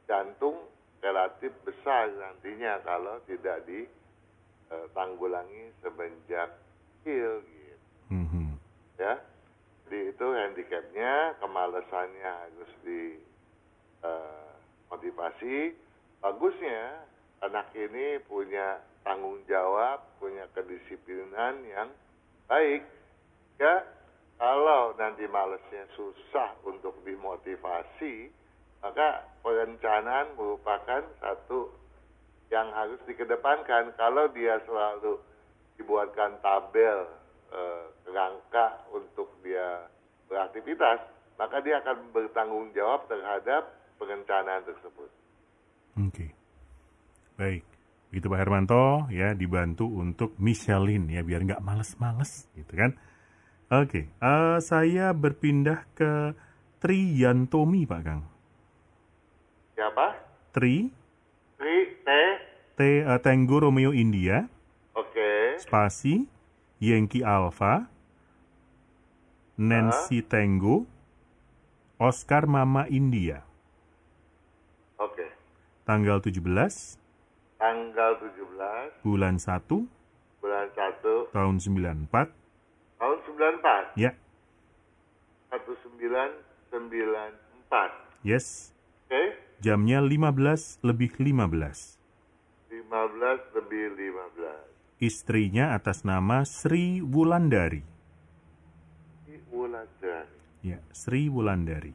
jantung 0.06 0.54
relatif 1.02 1.50
besar 1.66 2.14
nantinya 2.14 2.78
kalau 2.80 3.20
tidak 3.28 3.60
ditanggulangi 3.68 5.68
semenjak 5.82 6.54
skill 7.02 7.42
gitu 7.44 7.76
Mhm. 8.08 8.56
ya. 8.96 9.20
Jadi 9.84 10.16
itu 10.16 10.26
handicapnya, 10.32 11.36
kemalasannya 11.42 12.24
harus 12.24 12.72
di 12.86 13.18
eh, 14.04 14.52
motivasi. 14.88 15.83
Bagusnya 16.24 17.04
anak 17.44 17.68
ini 17.76 18.16
punya 18.24 18.80
tanggung 19.04 19.44
jawab, 19.44 20.00
punya 20.16 20.48
kedisiplinan 20.56 21.60
yang 21.68 21.92
baik. 22.48 22.80
Ya, 23.60 23.84
kalau 24.40 24.96
nanti 24.96 25.28
malesnya 25.28 25.84
susah 25.92 26.56
untuk 26.64 26.96
dimotivasi, 27.04 28.32
maka 28.80 29.28
perencanaan 29.44 30.32
merupakan 30.32 31.04
satu 31.20 31.68
yang 32.48 32.72
harus 32.72 33.04
dikedepankan. 33.04 33.92
Kalau 34.00 34.24
dia 34.32 34.64
selalu 34.64 35.20
dibuatkan 35.76 36.40
tabel 36.40 37.04
eh, 37.52 37.84
rangka 38.08 38.80
untuk 38.96 39.28
dia 39.44 39.92
beraktivitas, 40.32 41.04
maka 41.36 41.60
dia 41.60 41.84
akan 41.84 42.16
bertanggung 42.16 42.72
jawab 42.72 43.04
terhadap 43.12 43.76
perencanaan 44.00 44.64
tersebut. 44.64 45.23
Oke. 45.94 46.34
Baik. 47.38 47.62
Begitu 48.14 48.30
Pak 48.30 48.40
Hermanto 48.46 49.10
ya 49.10 49.34
dibantu 49.34 49.90
untuk 49.90 50.38
Michelin 50.38 51.10
ya 51.10 51.26
biar 51.26 51.42
nggak 51.42 51.58
males-males 51.58 52.46
gitu 52.54 52.78
kan. 52.78 52.94
Oke, 53.74 54.06
eh, 54.06 54.58
saya 54.62 55.10
berpindah 55.10 55.82
ke 55.98 56.30
Triyantomi 56.78 57.82
Pak 57.90 58.00
Kang. 58.06 58.22
Siapa? 59.74 60.14
Tri 60.54 60.86
Tri, 61.58 61.76
T, 62.06 62.08
T 62.78 62.80
eh, 63.02 63.18
Tango 63.18 63.66
Romeo 63.66 63.90
India 63.90 64.46
oke, 64.94 65.58
spasi 65.58 66.30
Yankee 66.78 67.26
Alpha 67.26 67.90
Nancy 69.58 70.22
Tango 70.22 70.86
Oscar 71.98 72.46
Mama 72.46 72.86
India. 72.86 73.42
Tanggal 75.84 76.16
17 76.20 76.40
Tanggal 77.60 78.12
17 78.20 79.04
bulan 79.04 79.36
1 79.36 79.84
bulan 80.40 80.68
1 80.72 81.28
tahun 81.32 81.56
94 81.60 82.32
tahun 83.00 83.18
94. 83.28 84.00
ya. 84.00 84.12
1994. 85.52 88.24
yes. 88.24 88.72
Oke, 89.04 89.36
jamnya 89.60 90.00
15 90.00 90.80
lebih 90.80 91.12
15 91.20 92.00
15 92.72 93.52
lebih 93.60 93.84
15. 93.92 95.04
istrinya 95.04 95.76
atas 95.76 96.08
nama 96.08 96.48
Sri 96.48 97.04
Wulandari. 97.04 97.84
Ini 99.28 99.36
Wulandari. 99.52 100.32
ya 100.64 100.80
Sri 100.96 101.28
Wulandari 101.28 101.92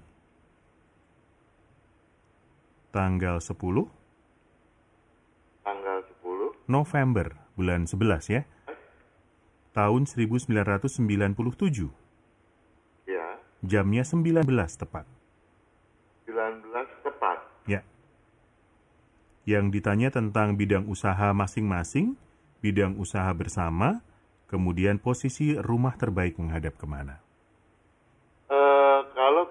tanggal 2.89 3.37
10 3.37 3.55
Tanggal 5.61 5.97
10 6.25 6.69
November 6.69 7.27
bulan 7.59 7.83
11 7.89 8.29
ya. 8.31 8.41
Tahun 9.75 10.07
1997 10.07 10.97
ya, 13.05 13.27
jamnya 13.61 14.03
19 14.07 14.47
tepat. 14.79 15.05
19 16.25 17.05
tepat. 17.05 17.37
Ya. 17.69 17.81
Yang 19.45 19.65
ditanya 19.81 20.09
tentang 20.09 20.57
bidang 20.57 20.89
usaha 20.89 21.33
masing-masing, 21.33 22.17
bidang 22.61 22.97
usaha 22.97 23.29
bersama, 23.33 24.01
kemudian 24.49 24.97
posisi 24.97 25.53
rumah 25.57 25.93
terbaik 25.97 26.41
menghadap 26.41 26.77
ke 26.77 26.85
mana. 26.89 27.21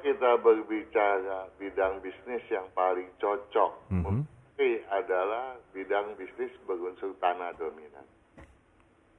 Kita 0.09 0.41
berbicara 0.41 1.53
bidang 1.61 2.01
bisnis 2.01 2.41
yang 2.49 2.65
paling 2.73 3.13
cocok 3.21 3.93
Mhm. 3.93 4.01
mungkin 4.01 4.81
adalah 4.89 5.61
bidang 5.77 6.17
bisnis 6.17 6.49
berunsur 6.65 7.13
tanah 7.21 7.53
dominan. 7.61 8.09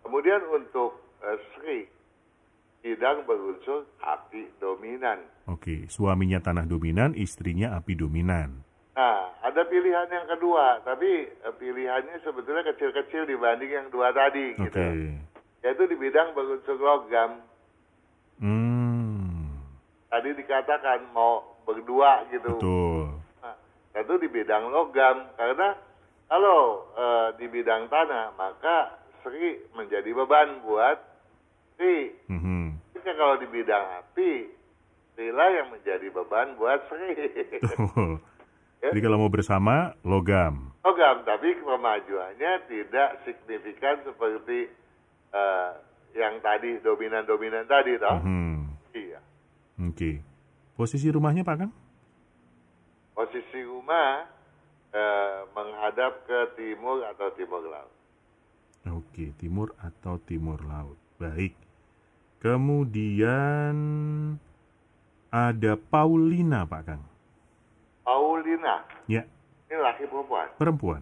Kemudian 0.02 0.42
untuk 0.50 0.98
eh, 1.22 1.38
Sri, 1.54 1.86
bidang 2.82 3.22
berunsur 3.30 3.86
api 4.02 4.50
dominan. 4.58 5.22
Oke, 5.46 5.86
suaminya 5.94 6.42
tanah 6.42 6.66
dominan, 6.66 7.14
istrinya 7.14 7.78
api 7.78 7.94
dominan. 7.94 8.66
Nah, 8.98 9.30
ada 9.46 9.62
pilihan 9.70 10.10
yang 10.10 10.26
kedua, 10.26 10.82
tapi 10.82 11.30
eh, 11.30 11.54
pilihannya 11.54 12.18
sebetulnya 12.26 12.66
kecil-kecil 12.66 13.30
dibanding 13.30 13.70
yang 13.70 13.88
dua 13.94 14.10
tadi, 14.10 14.58
Oke. 14.58 14.74
gitu. 14.74 14.82
Yaitu 15.62 15.84
di 15.86 15.96
bidang 16.02 16.34
berunsur 16.34 16.82
logam. 16.82 17.46
Hmm, 18.40 18.79
Tadi 20.10 20.30
dikatakan 20.34 21.14
mau 21.14 21.62
berdua 21.70 22.26
gitu. 22.34 22.58
betul. 22.58 23.22
Nah, 23.46 23.56
itu 23.94 24.14
di 24.18 24.28
bidang 24.28 24.74
logam 24.74 25.30
karena 25.38 25.78
kalau 26.26 26.90
eh, 26.98 27.28
di 27.38 27.46
bidang 27.46 27.86
tanah 27.94 28.34
maka 28.34 28.98
Sri 29.22 29.62
menjadi 29.78 30.10
beban 30.16 30.66
buat 30.66 30.98
Sri. 31.78 32.10
Mhm. 32.26 32.82
Jika 32.98 33.12
kalau 33.14 33.38
di 33.38 33.48
bidang 33.48 33.86
api, 34.02 34.50
Srila 35.14 35.46
yang 35.54 35.68
menjadi 35.70 36.08
beban 36.10 36.58
buat 36.58 36.80
Sri. 36.90 37.14
Ya. 38.80 38.96
Jadi 38.96 39.04
kalau 39.04 39.20
mau 39.20 39.28
bersama, 39.28 39.92
logam. 40.08 40.72
logam, 40.88 41.28
tapi 41.28 41.52
kemajuannya 41.60 42.64
tidak 42.72 43.10
signifikan 43.28 44.00
seperti 44.08 44.72
eh, 45.36 45.72
yang 46.16 46.40
tadi 46.40 46.80
dominan-dominan 46.80 47.68
tadi, 47.68 48.00
toh? 48.00 48.24
Mhm. 48.24 48.72
Iya. 48.96 49.20
Oke. 49.80 50.20
Posisi 50.76 51.08
rumahnya 51.08 51.44
Pak 51.44 51.56
Kang? 51.56 51.72
Posisi 53.16 53.60
rumah 53.64 54.28
eh, 54.92 55.38
menghadap 55.56 56.24
ke 56.28 56.40
timur 56.56 57.04
atau 57.08 57.28
timur 57.36 57.64
laut. 57.64 57.92
Oke, 58.88 59.36
timur 59.40 59.76
atau 59.80 60.20
timur 60.24 60.60
laut. 60.64 60.96
Baik. 61.20 61.56
Kemudian 62.40 63.76
ada 65.28 65.72
Paulina, 65.76 66.64
Pak 66.64 66.82
Kang. 66.88 67.04
Paulina, 68.08 68.88
Ya, 69.06 69.28
ini 69.68 69.78
laki 69.78 70.08
perempuan. 70.08 70.48
perempuan. 70.56 71.02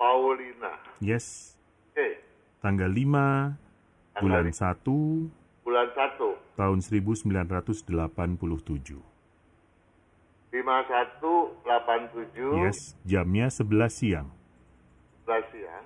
Paulina. 0.00 0.80
Yes. 0.98 1.54
Oke, 1.92 2.18
Tanggal 2.64 2.88
5 2.88 3.56
bulan 4.18 4.48
Tanggal 4.48 4.80
1 4.80 5.39
bulan 5.62 5.92
1, 5.92 6.40
tahun 6.56 6.80
1987. 6.80 9.04
5187, 10.50 12.66
Yes, 12.66 12.98
jamnya 13.06 13.46
11 13.46 13.94
siang. 13.94 14.28
11 15.22 15.46
siang. 15.54 15.84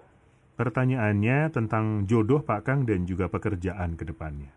Pertanyaannya 0.54 1.50
tentang 1.50 2.06
jodoh 2.06 2.40
Pak 2.40 2.64
Kang 2.64 2.86
dan 2.86 3.04
juga 3.04 3.28
pekerjaan 3.28 3.98
ke 3.98 4.06
depannya. 4.06 4.54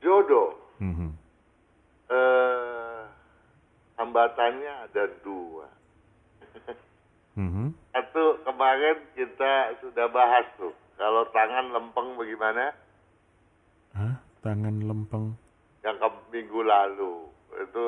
Jodoh, 0.00 0.56
Mhm. 0.80 1.10
eh, 2.10 3.02
hambatannya 3.96 4.72
ada 4.88 5.04
dua. 5.22 5.68
Mhm. 7.38 7.74
Satu, 7.90 8.38
kemarin 8.42 8.98
kita 9.14 9.74
sudah 9.82 10.06
bahas 10.08 10.46
tuh, 10.54 10.74
kalau 10.94 11.26
tangan 11.30 11.70
lempeng 11.70 12.14
bagaimana? 12.14 12.74
Tangan 14.44 14.76
lempeng. 14.84 15.32
Yang 15.80 15.96
ke 16.04 16.08
minggu 16.30 16.60
lalu. 16.60 17.32
Itu 17.56 17.86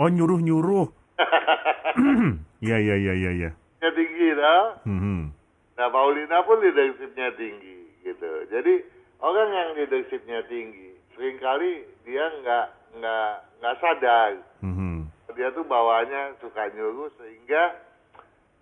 Oh, 0.00 0.08
nyuruh-nyuruh. 0.08 0.88
Iya, 2.60 2.76
iya, 2.76 2.96
iya, 2.96 3.12
iya, 3.12 3.30
iya. 3.36 3.50
nya 3.80 3.90
tinggi, 3.92 4.36
toh? 4.36 4.64
Mhm. 4.84 5.32
Nah, 5.80 5.88
Paulina 5.88 6.44
pun 6.44 6.60
leadershipnya 6.60 7.32
tinggi, 7.36 7.88
gitu. 8.04 8.28
Jadi 8.52 8.84
orang 9.20 9.48
yang 9.48 9.68
leadershipnya 9.76 10.44
tinggi, 10.44 10.92
sering 11.16 11.40
kali 11.40 11.84
dia 12.04 12.28
nggak 12.40 12.66
nggak 13.00 13.30
nggak 13.60 13.76
sadar. 13.80 14.32
Mhm. 14.60 15.08
Dia 15.32 15.48
tuh 15.52 15.64
bawahnya 15.64 16.36
suka 16.44 16.68
nyuruh 16.76 17.08
sehingga 17.16 17.80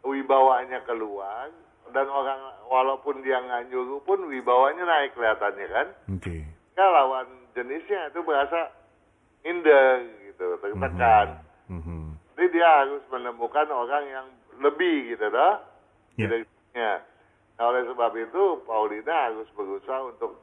wibawanya 0.06 0.78
keluar 0.86 1.50
dan 1.90 2.06
orang 2.06 2.38
walaupun 2.70 3.18
dia 3.26 3.42
nggak 3.42 3.66
nyuruh 3.70 3.98
pun 4.06 4.30
wibawanya 4.30 4.86
naik 4.86 5.14
kelihatannya 5.14 5.66
kan. 5.74 5.86
Oke. 6.14 6.38
Ya 6.38 6.57
lawan 6.86 7.26
jenisnya 7.56 8.14
itu 8.14 8.22
berasa 8.22 8.70
minder 9.42 10.06
gitu, 10.28 10.58
tertekan. 10.62 11.42
Mhm. 11.66 12.14
Jadi 12.38 12.46
dia 12.54 12.68
harus 12.84 13.02
menemukan 13.10 13.66
orang 13.66 14.04
yang 14.06 14.26
lebih 14.62 15.14
gitu. 15.14 15.26
Ya. 15.26 15.50
leadershipnya. 16.18 17.02
Nah 17.58 17.64
oleh 17.74 17.82
sebab 17.90 18.12
itu 18.14 18.44
Paulina 18.62 19.30
harus 19.30 19.46
berusaha 19.54 20.14
untuk 20.14 20.38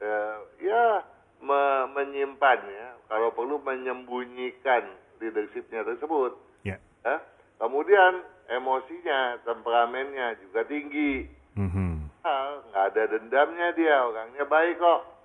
eh, 0.00 0.36
ya 0.60 1.00
me- 1.40 1.88
menyimpan 1.96 2.60
ya, 2.68 2.88
kalau 3.08 3.32
perlu 3.32 3.56
menyembunyikan 3.64 4.84
leadershipnya 5.20 5.84
tersebut. 5.84 6.36
Ya. 6.64 6.76
Ya. 7.04 7.16
Kemudian 7.56 8.20
emosinya, 8.52 9.40
temperamennya 9.48 10.36
juga 10.44 10.68
tinggi. 10.68 11.24
Mhm. 11.56 12.12
Nah, 12.20 12.60
nggak 12.68 12.84
ada 12.92 13.02
dendamnya 13.16 13.68
dia, 13.72 13.96
orangnya 14.04 14.44
baik 14.44 14.76
kok. 14.76 15.15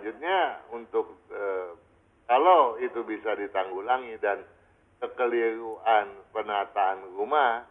Hmm. 0.00 0.08
Selanjutnya 0.08 0.40
untuk 0.72 1.06
eh, 1.28 1.68
kalau 2.24 2.80
itu 2.80 3.04
bisa 3.04 3.36
ditanggulangi 3.36 4.16
dan 4.24 4.40
kekeliruan 5.00 6.08
penataan 6.32 7.04
rumah, 7.16 7.68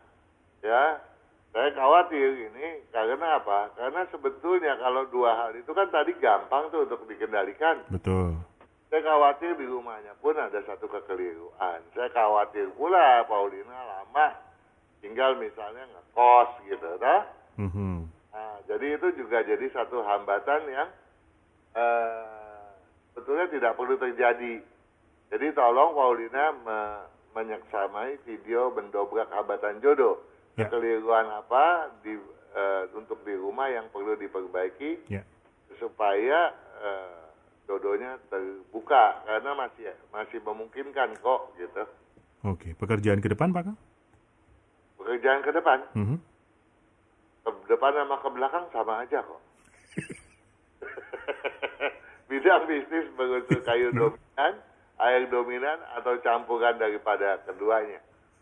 ya, 0.61 1.01
saya 1.49 1.69
khawatir 1.73 2.53
ini 2.53 2.85
karena 2.93 3.41
apa? 3.41 3.73
Karena 3.73 4.05
sebetulnya 4.13 4.77
kalau 4.77 5.09
dua 5.09 5.33
hal 5.33 5.57
itu 5.57 5.73
kan 5.73 5.89
tadi 5.89 6.13
gampang 6.21 6.69
tuh 6.69 6.85
untuk 6.85 7.01
dikendalikan. 7.09 7.81
Betul. 7.89 8.37
Saya 8.89 9.01
khawatir 9.05 9.53
di 9.57 9.65
rumahnya 9.69 10.17
pun 10.17 10.33
ada 10.37 10.61
satu 10.65 10.89
kekeliruan. 10.89 11.81
Saya 11.93 12.09
khawatir 12.13 12.69
pula 12.73 13.25
Paulina 13.25 13.73
lama 13.73 14.33
tinggal 15.01 15.37
misalnya 15.37 15.85
ngekos 15.89 16.49
gitu, 16.65 16.89
dah. 16.97 17.21
Mhm. 17.57 18.09
Nah, 18.33 18.55
jadi 18.69 18.97
itu 18.97 19.07
juga 19.17 19.41
jadi 19.45 19.65
satu 19.73 20.01
hambatan 20.05 20.61
yang 20.69 20.89
eh, 21.71 22.65
sebetulnya 23.09 23.47
tidak 23.47 23.73
perlu 23.73 23.95
terjadi. 23.95 24.53
Jadi 25.29 25.47
tolong 25.53 25.93
Paulina 25.93 26.45
me- 26.55 27.05
menyeksamai 27.31 28.17
video 28.23 28.69
mendobrak 28.69 29.29
hambatan 29.29 29.77
jodoh. 29.79 30.17
Ya. 30.57 30.65
Kekeliruan 30.65 31.29
apa 31.29 31.65
di, 32.01 32.17
eh, 32.51 32.83
untuk 32.91 33.21
di 33.21 33.33
rumah 33.33 33.69
yang 33.69 33.87
perlu 33.87 34.15
diperbaiki 34.15 35.07
Ya. 35.07 35.21
supaya 35.75 36.49
eh, 36.79 37.21
jodohnya 37.65 38.17
terbuka 38.27 39.21
karena 39.21 39.51
masih 39.53 39.93
masih 40.09 40.39
memungkinkan 40.41 41.13
kok 41.19 41.53
gitu. 41.55 41.83
Oke, 42.41 42.71
pekerjaan 42.73 43.19
ke 43.19 43.29
depan 43.29 43.51
Pak? 43.51 43.69
Pekerjaan 44.95 45.43
ke 45.43 45.51
depan, 45.51 45.79
Mhm. 45.93 46.17
ke 47.39 47.67
depan 47.67 47.91
sama 47.93 48.15
ke 48.17 48.29
belakang 48.31 48.65
sama 48.71 49.03
aja 49.03 49.19
kok. 49.21 49.41
Bidang 52.29 52.63
bisnis 52.69 53.07
berunsur 53.17 53.59
kayu 53.65 53.89
dominan, 53.91 54.53
air 55.01 55.23
dominan, 55.27 55.79
atau 55.97 56.17
campuran 56.21 56.77
daripada 56.77 57.41
keduanya. 57.47 57.99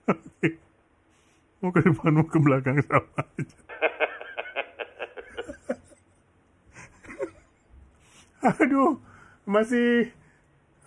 Mau 1.58 1.74
ke 1.74 1.82
depan, 1.82 2.14
mau 2.14 2.22
ke 2.22 2.38
belakang 2.38 2.78
sama 2.86 3.18
aja. 3.18 3.58
Aduh, 8.62 9.02
masih... 9.42 10.14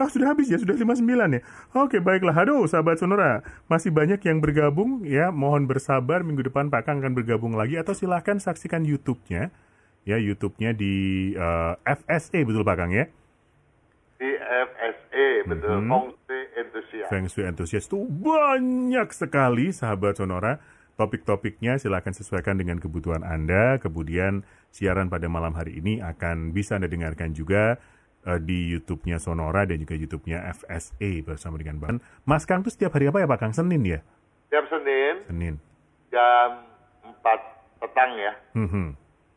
Ah, 0.01 0.09
sudah 0.09 0.32
habis 0.32 0.48
ya, 0.48 0.57
sudah 0.57 0.72
59 0.78 1.05
ya. 1.36 1.42
Oke, 1.76 2.01
baiklah. 2.01 2.32
Aduh, 2.32 2.64
sahabat 2.70 2.96
Sonora, 3.03 3.44
masih 3.68 3.92
banyak 3.92 4.22
yang 4.24 4.40
bergabung 4.40 5.05
ya. 5.05 5.28
Mohon 5.28 5.68
bersabar, 5.68 6.24
minggu 6.24 6.48
depan 6.48 6.72
Pak 6.72 6.88
Kang 6.88 7.05
akan 7.05 7.18
bergabung 7.18 7.53
lagi. 7.59 7.76
Atau 7.76 7.92
silahkan 7.92 8.40
saksikan 8.40 8.86
YouTube-nya. 8.86 9.53
Ya, 10.09 10.16
YouTube-nya 10.16 10.72
di 10.72 10.94
eh, 11.36 11.74
FSE, 11.84 12.40
betul 12.42 12.64
Pak 12.64 12.76
Kang 12.76 12.90
ya? 12.90 13.05
Di 14.16 14.30
FSE, 14.36 15.28
betul. 15.44 15.80
Feng 15.80 16.09
Shui 16.12 16.42
Enthusiast. 16.57 17.09
Feng 17.09 17.26
Shui 17.28 17.44
Enthusiast 17.44 17.86
itu 17.88 17.98
banyak 18.09 19.09
sekali 19.12 19.72
sahabat 19.72 20.16
Sonora. 20.16 20.61
Topik-topiknya 20.96 21.80
silahkan 21.80 22.12
sesuaikan 22.12 22.61
dengan 22.61 22.76
kebutuhan 22.76 23.24
Anda. 23.24 23.80
Kemudian 23.80 24.44
siaran 24.68 25.09
pada 25.09 25.32
malam 25.32 25.57
hari 25.57 25.80
ini 25.80 26.05
akan 26.05 26.53
bisa 26.53 26.76
Anda 26.76 26.92
dengarkan 26.92 27.32
juga 27.32 27.80
eh, 28.28 28.40
di 28.40 28.68
YouTube-nya 28.76 29.16
Sonora 29.16 29.64
dan 29.64 29.80
juga 29.80 29.96
YouTube-nya 29.96 30.44
FSA 30.53 31.24
bersama 31.24 31.57
dengan 31.57 31.80
Bang. 31.80 31.96
Mas 32.28 32.44
Kang 32.44 32.61
tuh 32.61 32.72
setiap 32.72 32.92
hari 32.96 33.09
apa 33.09 33.24
ya 33.24 33.28
Pak 33.28 33.38
Kang? 33.40 33.53
Senin 33.57 33.80
ya? 33.84 34.01
Tiap 34.53 34.66
Senin, 34.68 35.14
Senin. 35.30 35.55
jam 36.11 36.66
4 37.07 37.80
petang 37.80 38.12
ya. 38.18 38.32
Mhm. 38.53 38.86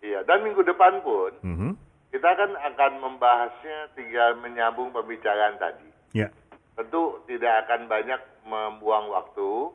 Iya, 0.04 0.20
dan 0.28 0.44
minggu 0.44 0.68
depan 0.68 1.00
pun, 1.00 1.32
Mhm. 1.40 1.80
kita 2.12 2.30
kan 2.36 2.52
akan 2.52 2.92
membahasnya 3.00 3.88
tinggal 3.96 4.36
menyambung 4.36 4.92
pembicaraan 4.92 5.56
tadi. 5.56 5.88
Ya. 6.12 6.28
Tentu 6.76 7.24
tidak 7.24 7.64
akan 7.66 7.88
banyak 7.88 8.20
membuang 8.44 9.08
waktu 9.16 9.72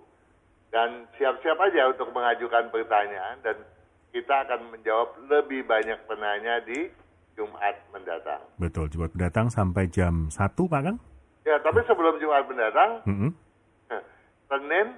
dan 0.69 1.09
siap-siap 1.17 1.57
aja 1.57 1.89
untuk 1.89 2.13
mengajukan 2.13 2.69
pertanyaan 2.69 3.41
dan 3.41 3.57
kita 4.13 4.45
akan 4.45 4.69
menjawab 4.69 5.17
lebih 5.33 5.65
banyak 5.65 5.97
penanya 6.05 6.61
di 6.61 6.93
Jumat 7.33 7.81
mendatang. 7.89 8.45
Betul. 8.61 8.93
Coba 8.93 9.09
datang 9.17 9.49
sampai 9.49 9.89
jam 9.89 10.29
1 10.29 10.69
Pak 10.69 10.81
Kang? 10.85 10.99
Ya, 11.49 11.57
tapi 11.65 11.81
sebelum 11.89 12.21
Jumat 12.21 12.45
mendatang, 12.45 13.01
Mhm. 13.09 13.31
Senin 14.49 14.97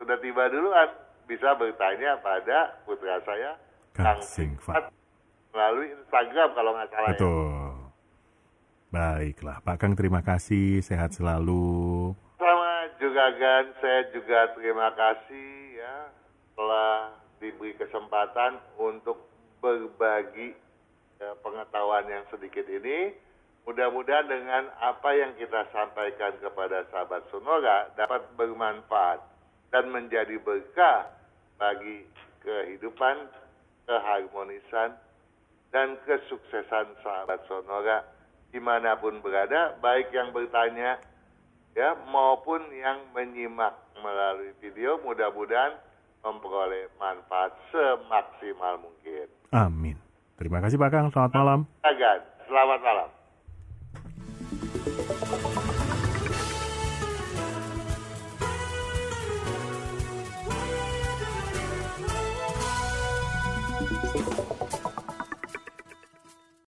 sudah 0.00 0.16
tiba 0.16 0.48
duluan 0.48 0.88
bisa 1.28 1.52
bertanya 1.54 2.16
pada 2.20 2.72
putra 2.84 3.20
saya 3.20 3.52
Kang 3.98 4.22
Singfat. 4.22 4.94
melalui 5.50 5.90
Instagram 5.90 6.48
kalau 6.54 6.70
nggak 6.70 6.88
salah 6.94 7.08
ya. 7.10 7.12
Betul. 7.18 7.72
Baiklah, 8.88 9.56
Pak 9.66 9.76
Kang 9.82 9.92
terima 9.98 10.22
kasih, 10.24 10.80
sehat 10.80 11.12
selalu. 11.12 12.14
Sama 12.38 12.72
juga 13.02 13.34
Gan, 13.36 13.74
saya 13.82 14.06
juga 14.14 14.54
terima 14.54 14.88
kasih 14.94 15.76
ya 15.76 15.96
telah 16.56 17.12
diberi 17.42 17.74
kesempatan 17.76 18.62
untuk 18.78 19.28
berbagi 19.58 20.54
ya, 21.18 21.30
pengetahuan 21.42 22.06
yang 22.06 22.24
sedikit 22.30 22.64
ini. 22.70 23.12
Mudah-mudahan 23.68 24.24
dengan 24.24 24.72
apa 24.80 25.12
yang 25.12 25.36
kita 25.36 25.68
sampaikan 25.68 26.32
kepada 26.40 26.88
sahabat 26.88 27.28
Sonora 27.28 27.92
dapat 28.00 28.24
bermanfaat 28.40 29.20
dan 29.68 29.92
menjadi 29.92 30.40
berkah 30.40 31.12
bagi 31.60 32.08
kehidupan, 32.40 33.28
keharmonisan, 33.88 35.00
dan 35.72 35.96
kesuksesan 36.04 36.92
sahabat 37.00 37.40
Sonora 37.48 38.04
di 38.52 38.60
mana 38.60 38.96
pun 38.96 39.20
berada, 39.20 39.76
baik 39.80 40.12
yang 40.12 40.32
bertanya 40.32 41.00
ya 41.76 41.92
maupun 42.08 42.64
yang 42.72 43.00
menyimak 43.12 43.76
melalui 44.00 44.56
video 44.60 44.96
mudah-mudahan 45.04 45.76
memperoleh 46.24 46.88
manfaat 46.96 47.52
semaksimal 47.68 48.80
mungkin. 48.80 49.28
Amin. 49.52 49.96
Terima 50.40 50.64
kasih 50.64 50.80
Pak 50.80 50.90
Kang, 50.92 51.06
selamat 51.12 51.32
malam. 51.36 51.60
Selamat 52.48 52.80
malam. 52.80 53.08